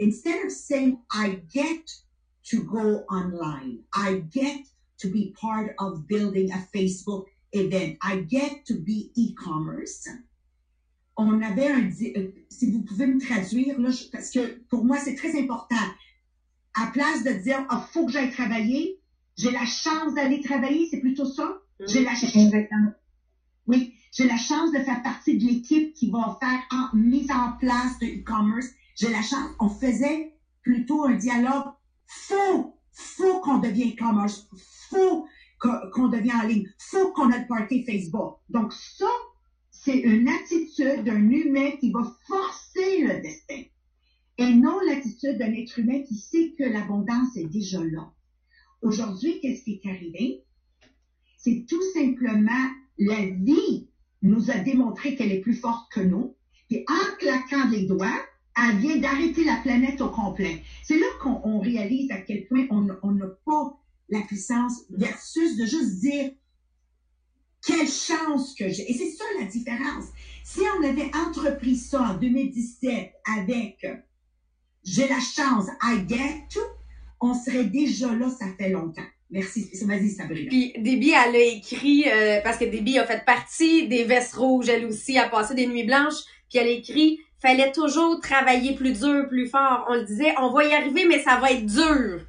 Instead 0.00 0.46
of 0.46 0.50
saying, 0.50 0.98
I 1.12 1.42
get 1.52 1.84
to 2.50 2.62
go 2.62 3.04
online, 3.10 3.80
I 3.94 4.22
get 4.30 4.64
to 5.02 5.08
be 5.08 5.34
part 5.38 5.74
of 5.78 6.06
building 6.06 6.50
a 6.52 6.66
Facebook 6.74 7.26
event, 7.52 7.98
I 8.00 8.24
get 8.26 8.64
to 8.66 8.74
be 8.74 9.12
e-commerce. 9.14 10.08
On 11.18 11.42
avait 11.42 11.68
un, 11.68 11.90
euh, 11.90 12.32
si 12.48 12.70
vous 12.70 12.80
pouvez 12.82 13.06
me 13.06 13.20
traduire, 13.20 13.78
là, 13.78 13.90
parce 14.10 14.30
que 14.30 14.60
pour 14.70 14.84
moi, 14.84 14.98
c'est 14.98 15.16
très 15.16 15.38
important. 15.38 15.76
À 16.80 16.86
place 16.92 17.24
de 17.24 17.32
dire, 17.32 17.64
ah, 17.70 17.84
faut 17.92 18.06
que 18.06 18.12
j'aille 18.12 18.30
travailler, 18.30 19.00
j'ai 19.36 19.50
la 19.50 19.64
chance 19.64 20.14
d'aller 20.14 20.40
travailler, 20.40 20.86
c'est 20.90 21.00
plutôt 21.00 21.24
ça. 21.24 21.58
J'ai 21.86 22.04
la 22.04 22.14
chance. 22.14 22.32
Oui, 23.66 23.94
j'ai 24.12 24.26
la 24.26 24.36
chance 24.36 24.72
de 24.72 24.78
faire 24.78 25.02
partie 25.02 25.38
de 25.38 25.44
l'équipe 25.44 25.92
qui 25.94 26.10
va 26.10 26.36
faire 26.40 26.60
en 26.72 26.96
mise 26.96 27.30
en 27.30 27.52
place 27.58 27.98
de 28.00 28.06
e-commerce. 28.06 28.66
J'ai 28.96 29.10
la 29.10 29.22
chance. 29.22 29.50
On 29.60 29.68
faisait 29.68 30.34
plutôt 30.62 31.04
un 31.04 31.14
dialogue. 31.14 31.66
Faut, 32.06 32.74
faut 32.92 33.40
qu'on 33.40 33.58
devienne 33.58 33.90
e-commerce. 33.90 34.48
Faut 34.90 35.26
qu'on 35.60 36.08
devienne 36.08 36.36
en 36.36 36.46
ligne. 36.46 36.66
Faut 36.78 37.12
qu'on 37.12 37.30
ait 37.30 37.40
le 37.40 37.46
party 37.46 37.84
Facebook. 37.84 38.38
Donc 38.48 38.72
ça, 38.72 39.10
c'est 39.70 39.98
une 39.98 40.28
attitude 40.28 41.04
d'un 41.04 41.30
humain 41.30 41.72
qui 41.78 41.92
va 41.92 42.02
forcer 42.26 43.02
le 43.02 43.20
destin. 43.20 43.62
Et 44.38 44.54
non 44.54 44.78
l'attitude 44.86 45.38
d'un 45.38 45.52
être 45.52 45.78
humain 45.78 46.02
qui 46.02 46.14
sait 46.16 46.54
que 46.56 46.64
l'abondance 46.64 47.36
est 47.36 47.48
déjà 47.48 47.82
là. 47.84 48.12
Aujourd'hui, 48.82 49.40
qu'est-ce 49.40 49.64
qui 49.64 49.80
est 49.82 49.88
arrivé? 49.90 50.44
c'est 51.38 51.64
tout 51.68 51.82
simplement 51.94 52.68
la 52.98 53.24
vie 53.24 53.88
nous 54.22 54.50
a 54.50 54.58
démontré 54.58 55.14
qu'elle 55.14 55.32
est 55.32 55.40
plus 55.40 55.54
forte 55.54 55.90
que 55.92 56.00
nous. 56.00 56.34
Et 56.70 56.84
en 56.88 57.16
claquant 57.18 57.70
des 57.70 57.86
doigts, 57.86 58.20
elle 58.56 58.76
vient 58.78 58.96
d'arrêter 58.96 59.44
la 59.44 59.56
planète 59.56 60.00
au 60.00 60.10
complet. 60.10 60.62
C'est 60.82 60.98
là 60.98 61.06
qu'on 61.22 61.40
on 61.44 61.60
réalise 61.60 62.10
à 62.10 62.20
quel 62.20 62.46
point 62.46 62.66
on 62.70 62.82
n'a 62.82 63.26
pas 63.46 63.80
la 64.10 64.20
puissance 64.22 64.82
versus 64.90 65.56
de 65.56 65.64
juste 65.64 66.00
dire 66.00 66.32
quelle 67.64 67.88
chance 67.88 68.54
que 68.54 68.68
j'ai. 68.68 68.90
Et 68.90 68.94
c'est 68.94 69.10
ça 69.10 69.24
la 69.38 69.46
différence. 69.46 70.06
Si 70.44 70.60
on 70.78 70.84
avait 70.84 71.10
entrepris 71.14 71.76
ça 71.76 72.10
en 72.10 72.18
2017 72.18 73.12
avec 73.36 73.86
j'ai 74.84 75.08
la 75.08 75.20
chance, 75.20 75.66
I 75.82 76.04
get 76.08 76.58
on 77.20 77.34
serait 77.34 77.64
déjà 77.64 78.12
là, 78.14 78.28
ça 78.30 78.46
fait 78.56 78.70
longtemps. 78.70 79.02
Merci. 79.30 79.70
Vas-y, 79.84 80.10
Sabrina. 80.10 80.48
Puis 80.48 80.72
Déby, 80.78 81.10
elle 81.10 81.36
a 81.36 81.38
écrit, 81.38 82.04
euh, 82.08 82.40
parce 82.42 82.56
que 82.56 82.64
Déby 82.64 82.98
a 82.98 83.06
fait 83.06 83.24
partie 83.24 83.88
des 83.88 84.04
vestes 84.04 84.34
rouges, 84.34 84.68
elle 84.68 84.86
aussi, 84.86 85.18
a 85.18 85.28
passé 85.28 85.54
des 85.54 85.66
nuits 85.66 85.84
blanches, 85.84 86.22
puis 86.48 86.58
elle 86.58 86.68
a 86.68 86.70
écrit, 86.70 87.20
fallait 87.40 87.72
toujours 87.72 88.20
travailler 88.20 88.74
plus 88.74 88.92
dur, 88.92 89.28
plus 89.28 89.48
fort. 89.48 89.86
On 89.88 89.94
le 89.94 90.04
disait, 90.04 90.34
on 90.38 90.50
va 90.50 90.64
y 90.64 90.72
arriver, 90.72 91.04
mais 91.06 91.22
ça 91.22 91.36
va 91.36 91.52
être 91.52 91.66
dur. 91.66 92.20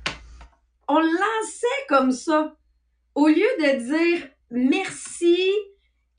On 0.87 0.99
lançait 0.99 1.85
comme 1.87 2.11
ça. 2.11 2.55
Au 3.15 3.27
lieu 3.27 3.47
de 3.59 3.79
dire 3.79 4.27
merci 4.51 5.51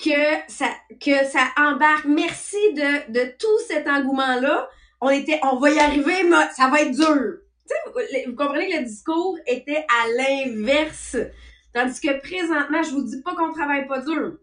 que 0.03 0.11
ça, 0.49 0.71
que 0.99 1.27
ça 1.27 1.53
embarque, 1.59 2.07
merci 2.07 2.73
de, 2.73 3.13
de 3.13 3.33
tout 3.39 3.59
cet 3.69 3.87
engouement-là, 3.87 4.69
on 5.01 5.11
était, 5.11 5.41
on 5.43 5.57
va 5.57 5.71
y 5.71 5.79
arriver, 5.79 6.25
mais 6.25 6.49
ça 6.55 6.69
va 6.69 6.83
être 6.83 6.93
dur. 6.93 7.39
Vous, 7.87 7.93
vous 8.27 8.37
comprenez 8.37 8.71
que 8.71 8.79
le 8.79 8.85
discours 8.85 9.39
était 9.47 9.87
à 9.89 10.09
l'inverse. 10.17 11.17
Tandis 11.73 12.01
que 12.01 12.21
présentement, 12.21 12.83
je 12.83 12.91
vous 12.91 13.05
dis 13.05 13.23
pas 13.23 13.35
qu'on 13.35 13.53
travaille 13.53 13.87
pas 13.87 14.01
dur. 14.01 14.37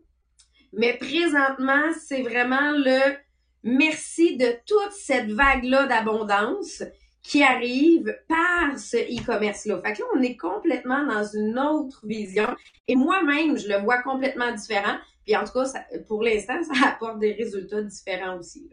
Mais 0.74 0.94
présentement, 0.94 1.92
c'est 2.00 2.22
vraiment 2.22 2.72
le 2.72 3.18
merci 3.64 4.38
de 4.38 4.48
toute 4.66 4.94
cette 4.94 5.32
vague-là 5.32 5.88
d'abondance 5.88 6.84
qui 7.22 7.44
arrive 7.44 8.16
par 8.30 8.80
ce 8.80 8.96
e-commerce-là. 8.98 9.82
Fait 9.84 9.94
que 9.94 10.00
là, 10.00 10.06
on 10.16 10.22
est 10.22 10.38
complètement 10.38 11.06
dans 11.06 11.26
une 11.26 11.60
autre 11.60 12.06
vision. 12.08 12.48
Et 12.88 12.96
moi-même, 12.96 13.58
je 13.58 13.68
le 13.68 13.80
vois 13.80 14.02
complètement 14.02 14.54
différent. 14.54 14.98
Puis 15.26 15.36
en 15.36 15.44
tout 15.44 15.52
cas, 15.52 15.66
pour 16.08 16.24
l'instant, 16.24 16.62
ça 16.74 16.88
apporte 16.88 17.20
des 17.20 17.34
résultats 17.34 17.82
différents 17.82 18.38
aussi. 18.38 18.70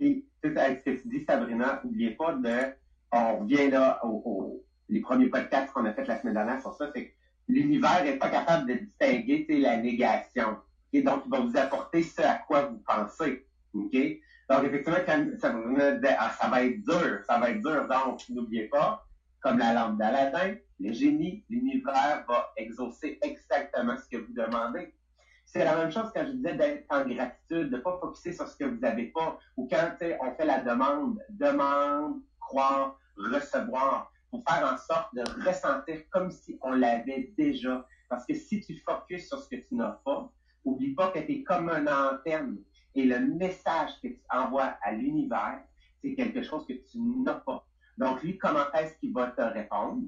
Sais, 0.00 0.56
avec 0.56 0.80
ce 0.86 0.90
que 0.90 1.02
tu 1.02 1.08
dis, 1.08 1.24
Sabrina, 1.28 1.80
n'oubliez 1.84 2.12
pas 2.12 2.32
de, 2.32 2.72
on 3.12 3.38
revient 3.40 3.68
là 3.70 4.00
au, 4.04 4.22
au- 4.24 4.64
les 4.88 5.00
premiers 5.00 5.28
podcasts 5.28 5.72
qu'on 5.72 5.84
a 5.84 5.92
fait 5.92 6.06
la 6.06 6.18
semaine 6.20 6.34
dernière 6.34 6.60
sur 6.60 6.72
ça, 6.74 6.90
c'est 6.94 7.06
que 7.06 7.12
l'univers 7.48 8.02
n'est 8.04 8.16
pas 8.16 8.30
capable 8.30 8.66
de 8.68 8.74
distinguer, 8.74 9.44
la 9.48 9.76
négation. 9.76 10.56
Et 10.92 11.02
donc, 11.02 11.22
il 11.26 11.30
va 11.30 11.40
vous 11.40 11.56
apporter 11.56 12.02
ce 12.02 12.22
à 12.22 12.34
quoi 12.46 12.62
vous 12.62 12.82
pensez. 12.86 13.44
OK? 13.74 13.92
Donc, 13.92 14.64
effectivement, 14.64 14.98
quand 15.06 15.26
Sabrina 15.38 15.92
disait, 15.92 16.16
ah, 16.18 16.30
ça 16.40 16.48
va 16.48 16.64
être 16.64 16.80
dur, 16.82 17.20
ça 17.26 17.38
va 17.38 17.50
être 17.50 17.62
dur. 17.62 17.86
Donc, 17.86 18.20
n'oubliez 18.30 18.64
pas, 18.68 19.06
comme 19.40 19.58
la 19.58 19.72
lampe 19.74 19.98
d'Aladin, 19.98 20.54
le 20.80 20.92
génie, 20.92 21.44
l'univers 21.50 22.24
va 22.26 22.52
exaucer 22.56 23.18
exactement 23.22 23.96
ce 23.96 24.08
que 24.08 24.22
vous 24.24 24.32
demandez. 24.32 24.92
C'est 25.52 25.64
la 25.64 25.74
même 25.74 25.90
chose 25.90 26.12
quand 26.14 26.24
je 26.24 26.30
disais 26.30 26.54
d'être 26.54 26.86
en 26.90 27.04
gratitude, 27.04 27.70
de 27.70 27.76
ne 27.76 27.82
pas 27.82 27.98
focuser 27.98 28.32
sur 28.32 28.46
ce 28.46 28.56
que 28.56 28.66
vous 28.66 28.78
n'avez 28.78 29.08
pas, 29.08 29.36
ou 29.56 29.66
quand 29.68 29.96
on 30.00 30.34
fait 30.36 30.44
la 30.44 30.60
demande, 30.60 31.18
demande, 31.28 32.22
croire, 32.38 32.96
recevoir, 33.16 34.12
pour 34.30 34.44
faire 34.48 34.64
en 34.72 34.76
sorte 34.76 35.12
de 35.12 35.22
ressentir 35.44 36.02
comme 36.10 36.30
si 36.30 36.56
on 36.62 36.70
l'avait 36.70 37.34
déjà. 37.36 37.84
Parce 38.08 38.24
que 38.26 38.34
si 38.34 38.60
tu 38.60 38.80
focuses 38.88 39.26
sur 39.26 39.40
ce 39.42 39.48
que 39.48 39.56
tu 39.56 39.74
n'as 39.74 39.98
pas, 40.04 40.30
oublie 40.64 40.94
pas 40.94 41.10
que 41.10 41.18
tu 41.18 41.32
es 41.32 41.42
comme 41.42 41.68
une 41.68 41.88
antenne 41.88 42.58
et 42.94 43.04
le 43.04 43.18
message 43.18 43.90
que 44.00 44.06
tu 44.06 44.22
envoies 44.30 44.72
à 44.82 44.92
l'univers, 44.92 45.64
c'est 46.00 46.14
quelque 46.14 46.44
chose 46.44 46.64
que 46.64 46.74
tu 46.74 47.00
n'as 47.00 47.40
pas. 47.40 47.66
Donc, 47.98 48.22
lui, 48.22 48.38
comment 48.38 48.70
est-ce 48.74 48.94
qu'il 48.98 49.12
va 49.12 49.32
te 49.32 49.42
répondre? 49.42 50.04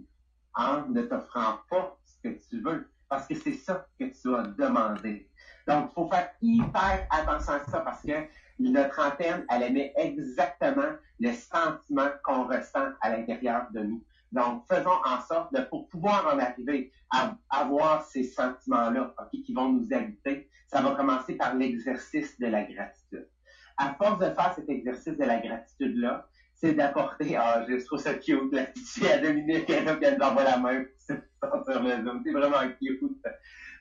En 0.54 0.86
ne 0.86 1.02
t'offrant 1.02 1.58
pas 1.68 1.98
ce 2.04 2.28
que 2.28 2.38
tu 2.48 2.62
veux? 2.62 2.88
Parce 3.12 3.26
que 3.26 3.34
c'est 3.34 3.52
ça 3.52 3.86
que 4.00 4.06
tu 4.06 4.34
as 4.34 4.44
demandé. 4.56 5.28
Donc, 5.68 5.90
il 5.90 5.92
faut 5.92 6.08
faire 6.08 6.30
hyper 6.40 7.06
attention 7.10 7.52
à 7.52 7.64
ça 7.70 7.80
parce 7.80 8.00
que 8.00 8.26
notre 8.58 8.98
antenne, 9.00 9.44
elle 9.50 9.64
émet 9.64 9.92
exactement 9.98 10.92
le 11.20 11.32
sentiment 11.34 12.08
qu'on 12.24 12.44
ressent 12.44 12.88
à 13.02 13.10
l'intérieur 13.10 13.66
de 13.74 13.80
nous. 13.80 14.02
Donc, 14.32 14.64
faisons 14.66 14.96
en 15.04 15.20
sorte 15.20 15.52
de, 15.52 15.60
pour 15.60 15.90
pouvoir 15.90 16.26
en 16.34 16.38
arriver 16.38 16.90
à 17.10 17.36
avoir 17.50 18.02
ces 18.06 18.24
sentiments-là, 18.24 19.14
qui 19.30 19.52
vont 19.52 19.70
nous 19.74 19.92
habiter, 19.92 20.48
ça 20.68 20.80
va 20.80 20.94
commencer 20.94 21.34
par 21.34 21.54
l'exercice 21.54 22.40
de 22.40 22.46
la 22.46 22.62
gratitude. 22.62 23.28
À 23.76 23.92
force 23.92 24.20
de 24.20 24.30
faire 24.30 24.54
cet 24.56 24.70
exercice 24.70 25.18
de 25.18 25.24
la 25.24 25.38
gratitude-là, 25.38 26.26
c'est 26.54 26.72
d'apporter, 26.72 27.36
ah, 27.36 27.62
je 27.68 27.84
trouve 27.84 27.98
ça 27.98 28.14
cute, 28.14 28.54
la 28.54 28.64
petite 28.64 29.04
à 29.04 29.18
Dominique, 29.18 29.68
elle 29.68 29.84
nous 29.84 30.00
la 30.00 30.56
main 30.56 30.84
sur 31.06 31.82
le 31.82 32.04
Zoom. 32.04 32.22
C'est 32.24 32.32
vraiment 32.32 32.68
cute. 32.80 33.00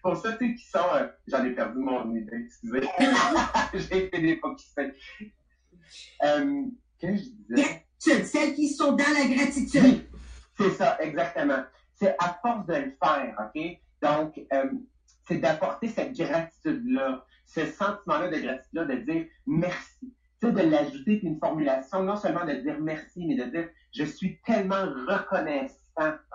Pour 0.01 0.17
ceux 0.17 0.35
qui 0.37 0.57
sont, 0.57 0.79
euh, 0.95 1.07
j'en 1.27 1.45
ai 1.45 1.51
perdu 1.51 1.79
mon 1.79 2.15
idée, 2.15 2.45
excusez. 2.45 2.81
J'ai 3.73 4.05
été 4.05 4.19
défocusé. 4.19 4.93
Euh, 6.23 6.63
qu'est-ce 6.97 7.11
que 7.11 7.17
je 7.17 7.55
disais? 7.55 7.85
Celles 8.23 8.55
qui 8.55 8.69
sont 8.69 8.93
dans 8.93 9.13
la 9.13 9.27
gratitude. 9.27 10.05
C'est 10.57 10.71
ça, 10.71 10.97
exactement. 10.99 11.63
C'est 11.93 12.15
à 12.17 12.39
force 12.41 12.65
de 12.65 12.75
le 12.75 12.97
faire, 13.03 13.35
OK? 13.39 13.61
Donc, 14.01 14.41
euh, 14.53 14.71
c'est 15.27 15.37
d'apporter 15.37 15.87
cette 15.87 16.17
gratitude-là, 16.17 17.23
ce 17.45 17.65
sentiment-là 17.65 18.29
de 18.29 18.37
gratitude-là, 18.37 18.85
de 18.85 18.95
dire 18.95 19.25
merci. 19.45 20.15
Tu 20.41 20.47
sais, 20.47 20.53
de 20.53 20.61
l'ajouter 20.61 21.17
puis 21.19 21.27
une 21.27 21.39
formulation, 21.39 22.01
non 22.01 22.15
seulement 22.15 22.45
de 22.45 22.53
dire 22.53 22.79
merci, 22.79 23.25
mais 23.27 23.35
de 23.35 23.43
dire 23.51 23.69
je 23.93 24.03
suis 24.03 24.39
tellement 24.41 24.85
reconnaissant, 25.07 25.80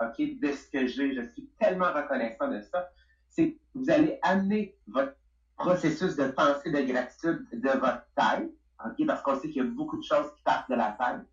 OK, 0.01 0.39
de 0.39 0.51
ce 0.51 0.69
que 0.69 0.87
j'ai, 0.87 1.13
je 1.13 1.21
suis 1.31 1.49
tellement 1.59 1.91
reconnaissant 1.93 2.49
de 2.49 2.61
ça. 2.61 2.89
C'est 3.29 3.57
vous 3.75 3.89
allez 3.89 4.19
amener 4.23 4.75
votre 4.87 5.15
processus 5.57 6.15
de 6.15 6.27
pensée 6.27 6.71
de 6.71 6.81
gratitude 6.81 7.45
de 7.51 7.69
votre 7.69 8.05
tête, 8.15 8.49
OK, 8.85 9.05
parce 9.05 9.21
qu'on 9.21 9.39
sait 9.39 9.49
qu'il 9.49 9.63
y 9.63 9.65
a 9.65 9.69
beaucoup 9.69 9.97
de 9.97 10.03
choses 10.03 10.31
qui 10.35 10.43
partent 10.43 10.69
de 10.69 10.75
la 10.75 10.91
tête 10.99 11.25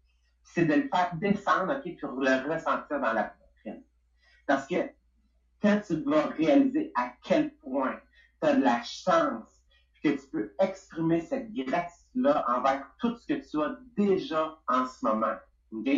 c'est 0.44 0.66
de 0.66 0.74
le 0.74 0.88
faire 0.88 1.10
descendre, 1.14 1.74
OK, 1.74 2.00
pour 2.00 2.20
le 2.20 2.52
ressentir 2.52 3.00
dans 3.00 3.12
la 3.12 3.24
poitrine. 3.24 3.82
Parce 4.46 4.66
que 4.66 4.90
quand 5.60 5.80
tu 5.86 5.96
vas 6.02 6.26
réaliser 6.26 6.92
à 6.94 7.12
quel 7.22 7.54
point 7.56 7.98
tu 8.42 8.48
as 8.48 8.56
de 8.56 8.62
la 8.62 8.82
chance, 8.82 9.48
que 10.02 10.10
tu 10.10 10.26
peux 10.30 10.54
exprimer 10.60 11.22
cette 11.22 11.50
gratitude-là 11.54 12.44
envers 12.46 12.86
tout 12.98 13.16
ce 13.16 13.26
que 13.26 13.50
tu 13.50 13.62
as 13.62 13.78
déjà 13.96 14.58
en 14.68 14.84
ce 14.84 15.02
moment, 15.02 15.34
OK? 15.72 15.88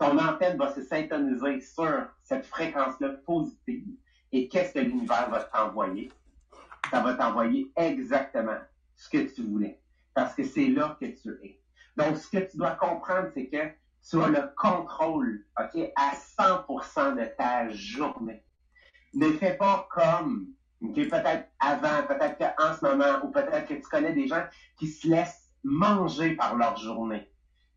Ton 0.00 0.18
antenne 0.18 0.56
va 0.56 0.74
se 0.74 0.80
syntoniser 0.82 1.60
sur 1.60 2.06
cette 2.22 2.46
fréquence-là 2.46 3.10
positive. 3.26 3.86
Et 4.32 4.48
qu'est-ce 4.48 4.72
que 4.72 4.78
l'univers 4.78 5.28
va 5.28 5.40
t'envoyer? 5.40 6.10
Ça 6.90 7.00
va 7.00 7.12
t'envoyer 7.12 7.70
exactement 7.76 8.56
ce 8.96 9.10
que 9.10 9.18
tu 9.18 9.42
voulais. 9.42 9.78
Parce 10.14 10.34
que 10.34 10.42
c'est 10.42 10.68
là 10.68 10.96
que 10.98 11.04
tu 11.04 11.28
es. 11.42 11.60
Donc, 11.98 12.16
ce 12.16 12.30
que 12.30 12.50
tu 12.50 12.56
dois 12.56 12.76
comprendre, 12.76 13.28
c'est 13.34 13.48
que 13.48 13.58
tu 14.08 14.22
as 14.22 14.28
le 14.28 14.50
contrôle, 14.56 15.44
OK, 15.60 15.92
à 15.96 16.12
100% 16.14 17.16
de 17.16 17.36
ta 17.36 17.68
journée. 17.68 18.42
Ne 19.12 19.32
fais 19.32 19.58
pas 19.58 19.86
comme, 19.90 20.48
OK, 20.80 20.94
peut-être 20.94 21.46
avant, 21.58 22.06
peut-être 22.08 22.38
qu'en 22.38 22.74
ce 22.74 22.86
moment, 22.86 23.22
ou 23.22 23.30
peut-être 23.30 23.66
que 23.66 23.74
tu 23.74 23.82
connais 23.82 24.14
des 24.14 24.28
gens 24.28 24.44
qui 24.78 24.86
se 24.86 25.06
laissent 25.06 25.50
manger 25.62 26.36
par 26.36 26.56
leur 26.56 26.78
journée. 26.78 27.29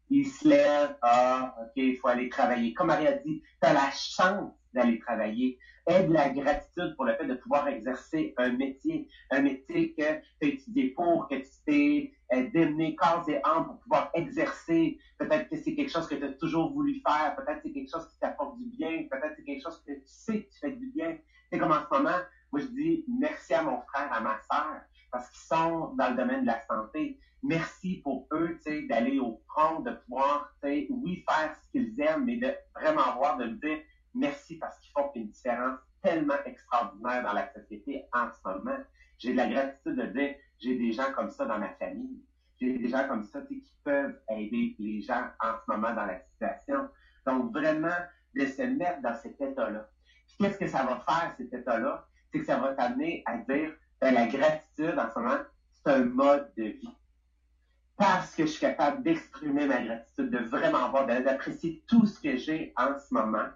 Ils 0.09 0.27
se 0.27 0.47
lèvent, 0.47 0.95
ah, 1.01 1.55
OK, 1.61 1.71
il 1.75 1.97
faut 1.97 2.07
aller 2.07 2.29
travailler. 2.29 2.73
Comme 2.73 2.87
Marie 2.87 3.07
a 3.07 3.13
dit, 3.13 3.41
tu 3.61 3.67
as 3.67 3.73
la 3.73 3.89
chance 3.91 4.53
d'aller 4.73 4.99
travailler. 4.99 5.57
Aie 5.85 6.03
de 6.03 6.13
la 6.13 6.29
gratitude 6.29 6.95
pour 6.95 7.05
le 7.05 7.15
fait 7.15 7.25
de 7.25 7.33
pouvoir 7.35 7.67
exercer 7.67 8.33
un 8.37 8.51
métier, 8.53 9.07
un 9.31 9.41
métier 9.41 9.93
que 9.93 10.03
tu 10.03 10.07
as 10.07 10.45
étudié 10.45 10.89
pour, 10.91 11.27
que 11.27 11.35
tu 11.35 11.49
t'es 11.65 12.11
euh, 12.33 12.49
démené 12.53 12.95
corps 12.95 13.27
et 13.27 13.39
âme 13.43 13.65
pour 13.65 13.79
pouvoir 13.79 14.09
exercer. 14.13 14.97
Peut-être 15.17 15.49
que 15.49 15.57
c'est 15.57 15.75
quelque 15.75 15.91
chose 15.91 16.07
que 16.07 16.15
tu 16.15 16.23
as 16.23 16.33
toujours 16.33 16.71
voulu 16.71 17.01
faire, 17.05 17.35
peut-être 17.35 17.57
que 17.57 17.67
c'est 17.67 17.73
quelque 17.73 17.91
chose 17.91 18.07
qui 18.07 18.19
t'apporte 18.19 18.57
du 18.57 18.65
bien, 18.67 19.05
peut-être 19.11 19.31
que 19.31 19.35
c'est 19.37 19.43
quelque 19.43 19.63
chose 19.63 19.83
que 19.85 19.93
tu 19.93 20.01
sais 20.05 20.43
que 20.43 20.49
tu 20.53 20.59
fais 20.59 20.71
du 20.71 20.87
bien. 20.95 21.17
C'est 21.51 21.59
comme 21.59 21.71
en 21.71 21.81
ce 21.81 21.97
moment, 21.97 22.17
moi 22.51 22.61
je 22.61 22.67
dis 22.67 23.05
merci 23.19 23.53
à 23.53 23.61
mon 23.61 23.81
frère, 23.81 24.11
à 24.11 24.21
ma 24.21 24.39
soeur, 24.49 24.81
parce 25.13 25.29
qu'ils 25.29 25.47
sont 25.57 25.93
dans 25.95 26.09
le 26.09 26.15
domaine 26.15 26.41
de 26.41 26.47
la 26.47 26.59
santé. 26.65 27.19
Merci 27.43 28.01
pour 28.03 28.27
eux, 28.33 28.57
d'aller 28.89 29.19
au 29.19 29.39
front, 29.47 29.81
de 29.81 29.91
pouvoir, 29.91 30.51
oui, 30.63 31.23
faire 31.29 31.55
ce 31.55 31.71
qu'ils 31.71 32.01
aiment, 32.01 32.25
mais 32.25 32.37
de 32.37 32.53
vraiment 32.75 33.15
voir, 33.15 33.37
de 33.37 33.45
me 33.45 33.55
dire 33.55 33.79
merci 34.15 34.57
parce 34.57 34.79
qu'ils 34.79 34.91
font 34.91 35.11
une 35.15 35.29
différence 35.29 35.79
tellement 36.01 36.41
extraordinaire 36.45 37.23
dans 37.23 37.33
la 37.33 37.53
société 37.53 38.05
en 38.11 38.27
ce 38.31 38.39
moment. 38.43 38.77
J'ai 39.19 39.33
de 39.33 39.37
la 39.37 39.47
gratitude 39.47 39.95
de 39.95 40.05
dire, 40.07 40.35
j'ai 40.59 40.77
des 40.77 40.91
gens 40.91 41.11
comme 41.15 41.29
ça 41.29 41.45
dans 41.45 41.59
ma 41.59 41.69
famille. 41.75 42.21
J'ai 42.59 42.77
des 42.77 42.89
gens 42.89 43.07
comme 43.07 43.23
ça 43.23 43.41
qui 43.41 43.63
peuvent 43.83 44.19
aider 44.29 44.75
les 44.79 45.01
gens 45.01 45.27
en 45.41 45.53
ce 45.53 45.71
moment 45.71 45.93
dans 45.93 46.05
la 46.05 46.19
situation. 46.21 46.89
Donc, 47.25 47.53
vraiment, 47.53 47.95
de 48.35 48.45
se 48.45 48.63
mettre 48.63 49.01
dans 49.01 49.15
cet 49.15 49.39
état-là. 49.39 49.87
Puis, 50.27 50.37
qu'est-ce 50.39 50.57
que 50.57 50.67
ça 50.67 50.83
va 50.83 51.03
faire, 51.07 51.33
cet 51.37 51.53
état-là? 51.53 52.07
C'est 52.31 52.39
que 52.39 52.45
ça 52.45 52.57
va 52.57 52.73
t'amener 52.73 53.21
à 53.25 53.37
dire, 53.37 53.73
la 54.11 54.27
gratitude 54.27 54.97
en 54.97 55.09
ce 55.13 55.19
moment, 55.19 55.39
c'est 55.71 55.91
un 55.91 56.05
mode 56.05 56.51
de 56.57 56.63
vie. 56.63 56.97
Parce 57.97 58.35
que 58.35 58.45
je 58.45 58.51
suis 58.51 58.59
capable 58.59 59.03
d'exprimer 59.03 59.67
ma 59.67 59.81
gratitude, 59.81 60.29
de 60.29 60.39
vraiment 60.39 60.89
voir, 60.89 61.05
d'apprécier 61.05 61.83
tout 61.87 62.05
ce 62.05 62.19
que 62.19 62.37
j'ai 62.37 62.73
en 62.75 62.97
ce 62.97 63.13
moment, 63.13 63.47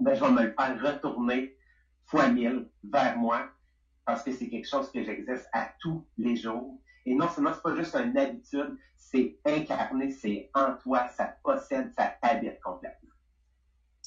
ben, 0.00 0.14
je 0.14 0.20
vais 0.20 0.30
me 0.30 0.42
le 0.42 0.52
faire 0.52 0.80
retourner 0.82 1.56
fois 2.04 2.28
mille 2.28 2.68
vers 2.84 3.16
moi 3.16 3.48
parce 4.04 4.22
que 4.22 4.32
c'est 4.32 4.48
quelque 4.48 4.68
chose 4.68 4.90
que 4.92 5.02
j'exerce 5.02 5.46
à 5.52 5.70
tous 5.80 6.06
les 6.16 6.36
jours. 6.36 6.80
Et 7.04 7.14
non 7.14 7.28
seulement 7.28 7.52
c'est 7.54 7.62
pas 7.62 7.74
juste 7.74 7.94
une 7.96 8.16
habitude, 8.16 8.76
c'est 8.96 9.38
incarné, 9.44 10.10
c'est 10.10 10.50
en 10.54 10.74
toi, 10.74 11.08
ça 11.08 11.36
possède, 11.42 11.92
ça 11.92 12.14
t'habite 12.22 12.60
complètement. 12.60 13.15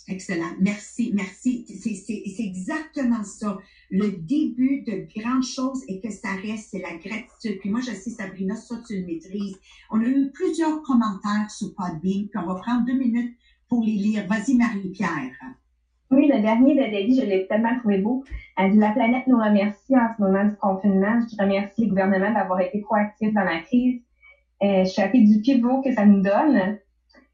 Excellent. 0.07 0.51
Merci, 0.59 1.12
merci. 1.13 1.65
C'est 1.67 2.43
exactement 2.43 3.23
ça. 3.23 3.57
Le 3.91 4.12
début 4.12 4.81
de 4.81 5.07
grandes 5.19 5.43
choses 5.43 5.83
et 5.88 5.99
que 5.99 6.09
ça 6.09 6.29
reste, 6.41 6.69
c'est 6.71 6.79
la 6.79 6.95
gratitude. 6.97 7.59
Puis 7.59 7.69
moi, 7.69 7.81
je 7.81 7.91
sais, 7.91 8.09
Sabrina, 8.09 8.55
ça, 8.55 8.75
tu 8.88 8.99
le 8.99 9.05
maîtrises. 9.05 9.59
On 9.91 10.01
a 10.01 10.05
eu 10.05 10.31
plusieurs 10.31 10.81
commentaires 10.83 11.49
sur 11.49 11.73
Podbean, 11.75 12.27
puis 12.27 12.38
on 12.38 12.45
va 12.45 12.55
prendre 12.55 12.85
deux 12.85 12.97
minutes 12.97 13.35
pour 13.67 13.83
les 13.83 13.93
lire. 13.93 14.25
Vas-y, 14.27 14.55
Marie-Pierre. 14.55 15.35
Oui, 16.12 16.27
le 16.27 16.41
dernier 16.41 16.73
de 16.73 16.91
Debbie, 16.91 17.19
je 17.19 17.25
l'ai 17.25 17.45
tellement 17.47 17.77
trouvé 17.79 17.99
beau. 17.99 18.23
Dit 18.57 18.77
La 18.77 18.91
planète 18.91 19.27
nous 19.27 19.38
remercie 19.38 19.95
en 19.95 20.09
ce 20.17 20.21
moment 20.21 20.43
du 20.45 20.55
confinement. 20.55 21.19
Je 21.31 21.41
remercie 21.41 21.83
le 21.83 21.89
gouvernement 21.89 22.33
d'avoir 22.33 22.62
été 22.62 22.79
proactif 22.81 23.31
dans 23.33 23.43
la 23.43 23.59
crise. 23.59 24.01
Euh, 24.63 24.83
je 24.83 24.89
suis 24.89 25.23
du 25.23 25.41
pivot 25.41 25.81
que 25.81 25.93
ça 25.93 26.05
nous 26.05 26.21
donne. 26.21 26.79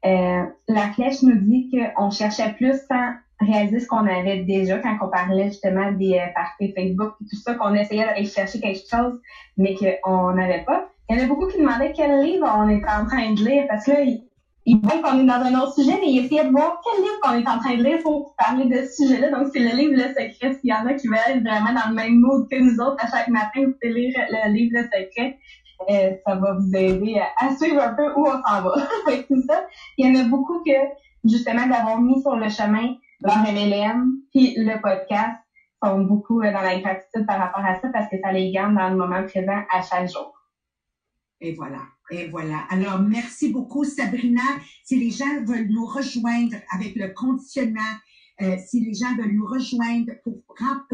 Euh, 0.04 0.44
la 0.68 0.88
flèche 0.92 1.22
nous 1.22 1.36
dit 1.36 1.70
qu'on 1.70 2.10
cherchait 2.10 2.52
plus 2.52 2.76
sans 2.88 3.14
réaliser 3.40 3.80
ce 3.80 3.86
qu'on 3.86 4.06
avait 4.06 4.44
déjà 4.44 4.78
quand 4.78 4.96
on 5.02 5.08
parlait 5.08 5.48
justement 5.48 5.92
des 5.92 6.14
euh, 6.14 6.32
parties 6.34 6.72
Facebook 6.74 7.14
et 7.20 7.24
tout 7.24 7.36
ça, 7.36 7.54
qu'on 7.54 7.74
essayait 7.74 8.04
d'aller 8.04 8.24
chercher 8.24 8.60
quelque 8.60 8.88
chose, 8.88 9.20
mais 9.56 9.74
qu'on 9.74 10.32
n'avait 10.32 10.64
pas. 10.64 10.88
Il 11.08 11.16
y 11.16 11.20
en 11.20 11.24
a 11.24 11.26
beaucoup 11.28 11.46
qui 11.46 11.58
demandaient 11.58 11.92
quel 11.94 12.24
livre 12.24 12.46
on 12.56 12.68
était 12.68 12.88
en 12.88 13.06
train 13.06 13.32
de 13.32 13.44
lire 13.44 13.64
parce 13.68 13.84
que 13.84 13.92
là, 13.92 14.04
il 14.68 14.80
voit 14.80 15.00
qu'on 15.00 15.20
est 15.20 15.24
dans 15.24 15.34
un 15.34 15.54
autre 15.60 15.74
sujet, 15.74 15.96
mais 16.00 16.10
il 16.10 16.24
essayait 16.24 16.44
de 16.44 16.50
voir 16.50 16.80
quel 16.84 17.00
livre 17.00 17.20
qu'on 17.22 17.34
est 17.34 17.48
en 17.48 17.60
train 17.60 17.76
de 17.76 17.84
lire 17.84 18.02
pour 18.02 18.34
parler 18.36 18.64
de 18.64 18.84
ce 18.84 19.04
sujet-là. 19.04 19.30
Donc, 19.30 19.48
c'est 19.52 19.60
le 19.60 19.76
livre 19.76 19.94
Le 19.94 20.08
Secret. 20.08 20.54
S'il 20.54 20.70
y 20.70 20.72
en 20.72 20.84
a 20.86 20.94
qui 20.94 21.06
veulent 21.06 21.18
être 21.28 21.42
vraiment 21.42 21.72
dans 21.72 21.88
le 21.88 21.94
même 21.94 22.14
mood 22.18 22.48
que 22.50 22.56
nous 22.56 22.80
autres, 22.80 22.96
à 22.98 23.08
chaque 23.08 23.28
matin, 23.28 23.60
vous 23.64 23.88
lire 23.88 24.18
le 24.28 24.52
livre 24.52 24.72
Le 24.74 24.82
Secret. 24.82 25.38
Euh, 25.88 26.12
ça 26.26 26.34
va 26.36 26.54
vous 26.54 26.74
aider 26.74 27.20
à, 27.38 27.54
suivre 27.56 27.80
un 27.82 27.94
peu 27.94 28.12
où 28.14 28.26
on 28.26 28.42
s'en 28.42 28.62
va 28.62 28.72
tout 29.28 29.42
ça. 29.46 29.66
Il 29.98 30.06
y 30.06 30.18
en 30.18 30.20
a 30.20 30.28
beaucoup 30.28 30.62
que, 30.64 30.72
justement, 31.24 31.66
d'avoir 31.66 32.00
mis 32.00 32.20
sur 32.22 32.36
le 32.36 32.48
chemin 32.48 32.94
leur 33.22 33.38
MLM, 33.38 34.12
puis 34.30 34.54
le 34.56 34.80
podcast, 34.80 35.38
sont 35.82 36.00
beaucoup 36.00 36.40
euh, 36.40 36.52
dans 36.52 36.62
la 36.62 36.78
gratitude 36.78 37.26
par 37.26 37.38
rapport 37.38 37.64
à 37.64 37.80
ça 37.80 37.88
parce 37.92 38.10
que 38.10 38.16
ça 38.22 38.32
les 38.32 38.50
garde 38.50 38.74
dans 38.74 38.88
le 38.88 38.96
moment 38.96 39.22
présent 39.24 39.62
à 39.70 39.82
chaque 39.82 40.10
jour. 40.10 40.32
Et 41.40 41.54
voilà. 41.54 41.80
Et 42.10 42.28
voilà. 42.28 42.64
Alors, 42.70 42.98
merci 43.00 43.52
beaucoup, 43.52 43.84
Sabrina. 43.84 44.42
Si 44.84 44.98
les 44.98 45.10
gens 45.10 45.44
veulent 45.44 45.68
nous 45.68 45.84
rejoindre 45.84 46.56
avec 46.72 46.94
le 46.94 47.08
conditionnement, 47.08 47.80
euh, 48.42 48.56
si 48.66 48.80
les 48.80 48.94
gens 48.94 49.16
veulent 49.16 49.34
nous 49.34 49.46
rejoindre 49.46 50.12
pour 50.22 50.42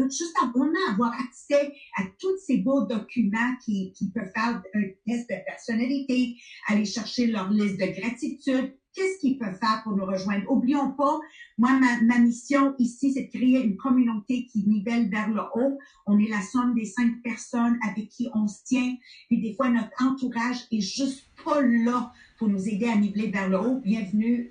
juste 0.09 0.37
vraiment 0.53 0.91
avoir 0.91 1.13
accès 1.13 1.73
à 1.97 2.03
tous 2.19 2.37
ces 2.45 2.57
beaux 2.57 2.85
documents 2.85 3.55
qui, 3.63 3.91
qui 3.93 4.09
peuvent 4.11 4.31
faire 4.33 4.61
un 4.73 4.83
test 5.05 5.29
de 5.29 5.35
personnalité, 5.45 6.37
aller 6.67 6.85
chercher 6.85 7.27
leur 7.27 7.49
liste 7.49 7.79
de 7.79 7.99
gratitude, 7.99 8.73
qu'est-ce 8.93 9.19
qu'ils 9.19 9.37
peuvent 9.37 9.57
faire 9.59 9.81
pour 9.83 9.95
nous 9.95 10.05
rejoindre? 10.05 10.49
Oublions 10.49 10.91
pas, 10.91 11.19
moi, 11.57 11.71
ma, 12.03 12.19
mission 12.19 12.75
ici, 12.79 13.13
c'est 13.13 13.23
de 13.23 13.29
créer 13.29 13.63
une 13.63 13.77
communauté 13.77 14.45
qui 14.45 14.63
nivelle 14.67 15.09
vers 15.09 15.29
le 15.29 15.41
haut. 15.55 15.77
On 16.05 16.19
est 16.19 16.29
la 16.29 16.41
somme 16.41 16.73
des 16.75 16.85
cinq 16.85 17.21
personnes 17.23 17.77
avec 17.89 18.09
qui 18.09 18.29
on 18.33 18.47
se 18.47 18.63
tient. 18.63 18.95
Puis 19.27 19.41
des 19.41 19.55
fois, 19.55 19.69
notre 19.69 19.91
entourage 20.01 20.65
est 20.71 20.81
juste 20.81 21.27
pas 21.43 21.61
là 21.61 22.11
pour 22.43 22.51
nous 22.51 22.67
aider 22.67 22.87
à 22.87 22.97
niveler 22.97 23.31
vers 23.31 23.47
le 23.47 23.57
haut. 23.57 23.79
Bienvenue 23.79 24.49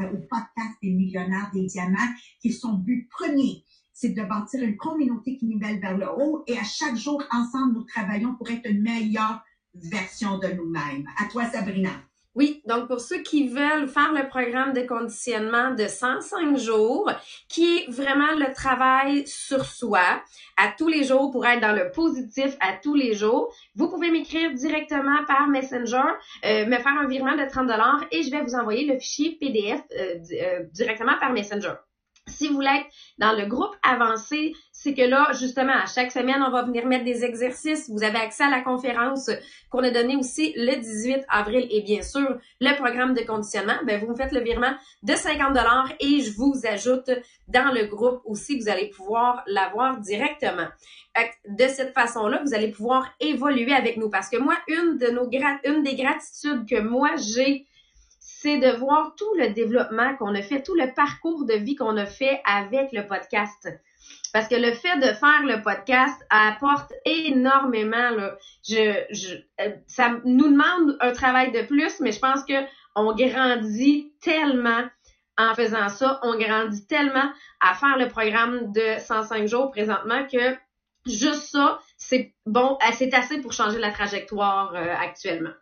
au 0.00 0.16
podcast 0.28 0.74
des 0.82 0.90
millionnaires 0.90 1.48
des 1.54 1.64
diamants, 1.66 2.12
qui 2.42 2.48
est 2.48 2.50
son 2.50 2.72
but 2.72 3.08
premier 3.08 3.62
c'est 3.92 4.08
de 4.08 4.22
bâtir 4.24 4.64
une 4.64 4.76
communauté 4.76 5.36
qui 5.36 5.46
nivelle 5.46 5.78
vers 5.78 5.96
le 5.96 6.08
haut 6.10 6.42
et 6.48 6.58
à 6.58 6.64
chaque 6.64 6.96
jour, 6.96 7.22
ensemble, 7.30 7.74
nous 7.74 7.84
travaillons 7.84 8.34
pour 8.34 8.50
être 8.50 8.68
une 8.68 8.82
meilleure 8.82 9.44
version 9.74 10.38
de 10.38 10.48
nous-mêmes. 10.48 11.06
À 11.16 11.26
toi, 11.26 11.44
Sabrina. 11.44 11.90
Oui, 12.34 12.62
donc 12.66 12.88
pour 12.88 13.00
ceux 13.00 13.18
qui 13.18 13.46
veulent 13.46 13.86
faire 13.86 14.12
le 14.12 14.28
programme 14.28 14.72
de 14.72 14.82
conditionnement 14.82 15.70
de 15.70 15.86
105 15.86 16.56
jours, 16.56 17.08
qui 17.48 17.78
est 17.78 17.90
vraiment 17.90 18.32
le 18.36 18.52
travail 18.52 19.24
sur 19.26 19.64
soi 19.64 20.02
à 20.56 20.72
tous 20.76 20.88
les 20.88 21.04
jours 21.04 21.30
pour 21.30 21.46
être 21.46 21.60
dans 21.60 21.74
le 21.74 21.92
positif 21.92 22.56
à 22.58 22.72
tous 22.72 22.94
les 22.94 23.14
jours, 23.14 23.54
vous 23.76 23.88
pouvez 23.88 24.10
m'écrire 24.10 24.52
directement 24.52 25.24
par 25.28 25.46
Messenger, 25.46 26.02
euh, 26.44 26.66
me 26.66 26.76
faire 26.76 26.98
un 27.00 27.06
virement 27.06 27.36
de 27.36 27.48
30 27.48 27.68
dollars 27.68 28.04
et 28.10 28.24
je 28.24 28.30
vais 28.30 28.42
vous 28.42 28.56
envoyer 28.56 28.92
le 28.92 28.98
fichier 28.98 29.38
PDF 29.40 29.82
euh, 29.96 30.18
euh, 30.32 30.64
directement 30.72 31.16
par 31.20 31.32
Messenger. 31.32 31.74
Si 32.34 32.48
vous 32.48 32.62
être 32.62 32.86
dans 33.18 33.32
le 33.32 33.46
groupe 33.46 33.74
avancé, 33.82 34.54
c'est 34.72 34.92
que 34.92 35.02
là, 35.02 35.30
justement, 35.38 35.72
à 35.72 35.86
chaque 35.86 36.12
semaine, 36.12 36.42
on 36.46 36.50
va 36.50 36.62
venir 36.62 36.84
mettre 36.86 37.04
des 37.04 37.24
exercices. 37.24 37.88
Vous 37.88 38.02
avez 38.02 38.18
accès 38.18 38.44
à 38.44 38.50
la 38.50 38.60
conférence 38.60 39.30
qu'on 39.70 39.82
a 39.82 39.90
donnée 39.90 40.16
aussi 40.16 40.52
le 40.56 40.76
18 40.76 41.24
avril 41.28 41.66
et 41.70 41.82
bien 41.82 42.02
sûr, 42.02 42.38
le 42.60 42.76
programme 42.76 43.14
de 43.14 43.22
conditionnement. 43.22 43.76
Ben, 43.86 44.00
vous 44.00 44.08
me 44.08 44.16
faites 44.16 44.32
le 44.32 44.40
virement 44.40 44.74
de 45.02 45.14
50 45.14 45.54
dollars 45.54 45.90
et 46.00 46.20
je 46.20 46.32
vous 46.36 46.54
ajoute 46.64 47.10
dans 47.48 47.72
le 47.72 47.86
groupe 47.86 48.20
aussi. 48.24 48.58
Vous 48.58 48.68
allez 48.68 48.88
pouvoir 48.88 49.42
l'avoir 49.46 50.00
directement. 50.00 50.66
De 51.48 51.68
cette 51.68 51.94
façon-là, 51.94 52.42
vous 52.44 52.54
allez 52.54 52.70
pouvoir 52.72 53.08
évoluer 53.20 53.72
avec 53.72 53.96
nous 53.96 54.10
parce 54.10 54.28
que 54.28 54.36
moi, 54.36 54.56
une 54.68 54.98
des 54.98 55.94
gratitudes 55.94 56.68
que 56.68 56.80
moi 56.80 57.10
j'ai 57.16 57.66
c'est 58.44 58.58
de 58.58 58.76
voir 58.76 59.14
tout 59.16 59.34
le 59.38 59.54
développement 59.54 60.14
qu'on 60.16 60.34
a 60.34 60.42
fait, 60.42 60.62
tout 60.62 60.74
le 60.74 60.92
parcours 60.92 61.46
de 61.46 61.54
vie 61.54 61.76
qu'on 61.76 61.96
a 61.96 62.04
fait 62.04 62.42
avec 62.44 62.92
le 62.92 63.06
podcast. 63.06 63.70
Parce 64.34 64.48
que 64.48 64.54
le 64.54 64.70
fait 64.72 64.98
de 64.98 65.14
faire 65.14 65.44
le 65.44 65.62
podcast 65.62 66.22
apporte 66.28 66.92
énormément. 67.06 68.10
Euh, 68.70 69.00
ça 69.86 70.20
nous 70.26 70.50
demande 70.50 70.98
un 71.00 71.12
travail 71.12 71.52
de 71.52 71.62
plus, 71.62 72.00
mais 72.00 72.12
je 72.12 72.18
pense 72.18 72.44
que 72.44 72.52
on 72.94 73.14
grandit 73.14 74.12
tellement 74.20 74.84
en 75.38 75.54
faisant 75.54 75.88
ça. 75.88 76.20
On 76.22 76.36
grandit 76.36 76.86
tellement 76.86 77.32
à 77.62 77.72
faire 77.72 77.96
le 77.96 78.08
programme 78.08 78.72
de 78.72 78.98
105 78.98 79.46
jours 79.46 79.70
présentement 79.70 80.26
que 80.30 80.54
juste 81.06 81.50
ça, 81.50 81.78
c'est 81.96 82.34
bon, 82.44 82.76
c'est 82.92 83.14
assez 83.14 83.40
pour 83.40 83.54
changer 83.54 83.78
la 83.78 83.90
trajectoire 83.90 84.74
euh, 84.74 84.94
actuellement. 85.00 85.54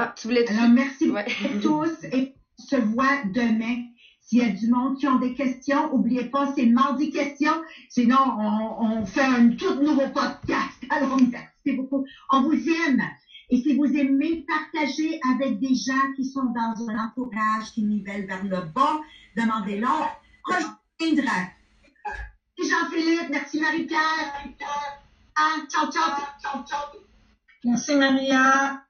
Ah, 0.00 0.14
tu 0.16 0.28
voulais 0.28 0.48
Alors, 0.48 0.68
merci 0.68 1.10
ouais. 1.10 1.26
tous 1.60 2.04
et 2.12 2.32
on 2.56 2.62
se 2.62 2.76
voit 2.76 3.24
demain. 3.34 3.82
S'il 4.20 4.38
y 4.38 4.42
a 4.42 4.50
du 4.50 4.68
monde 4.68 4.96
qui 4.96 5.08
ont 5.08 5.18
des 5.18 5.34
questions, 5.34 5.90
n'oubliez 5.90 6.26
pas, 6.26 6.52
c'est 6.54 6.66
mardi 6.66 7.10
question. 7.10 7.50
Sinon, 7.88 8.16
on, 8.78 9.04
fait 9.04 9.24
un 9.24 9.48
tout 9.56 9.74
nouveau 9.82 10.06
podcast. 10.14 10.78
Alors, 10.90 11.18
merci 11.20 11.72
beaucoup. 11.76 12.06
On 12.30 12.42
vous 12.42 12.68
aime. 12.86 13.02
Et 13.50 13.60
si 13.60 13.74
vous 13.74 13.86
aimez, 13.86 14.46
partagez 14.46 15.18
avec 15.34 15.58
des 15.58 15.74
gens 15.74 16.12
qui 16.14 16.24
sont 16.24 16.44
dans 16.44 16.88
un 16.88 17.04
entourage 17.04 17.72
qui 17.74 17.82
nivelle 17.82 18.26
vers 18.26 18.44
le 18.44 18.70
bas. 18.72 19.00
Demandez-leur. 19.36 20.20
Rejoindre. 20.44 21.32
Jean-Philippe, 22.56 23.30
merci 23.30 23.60
Marie-Pierre. 23.60 24.46
Ah, 25.36 25.56
ciao, 25.68 25.90
ciao. 25.90 26.12
Merci 27.64 27.96
Maria. 27.96 28.84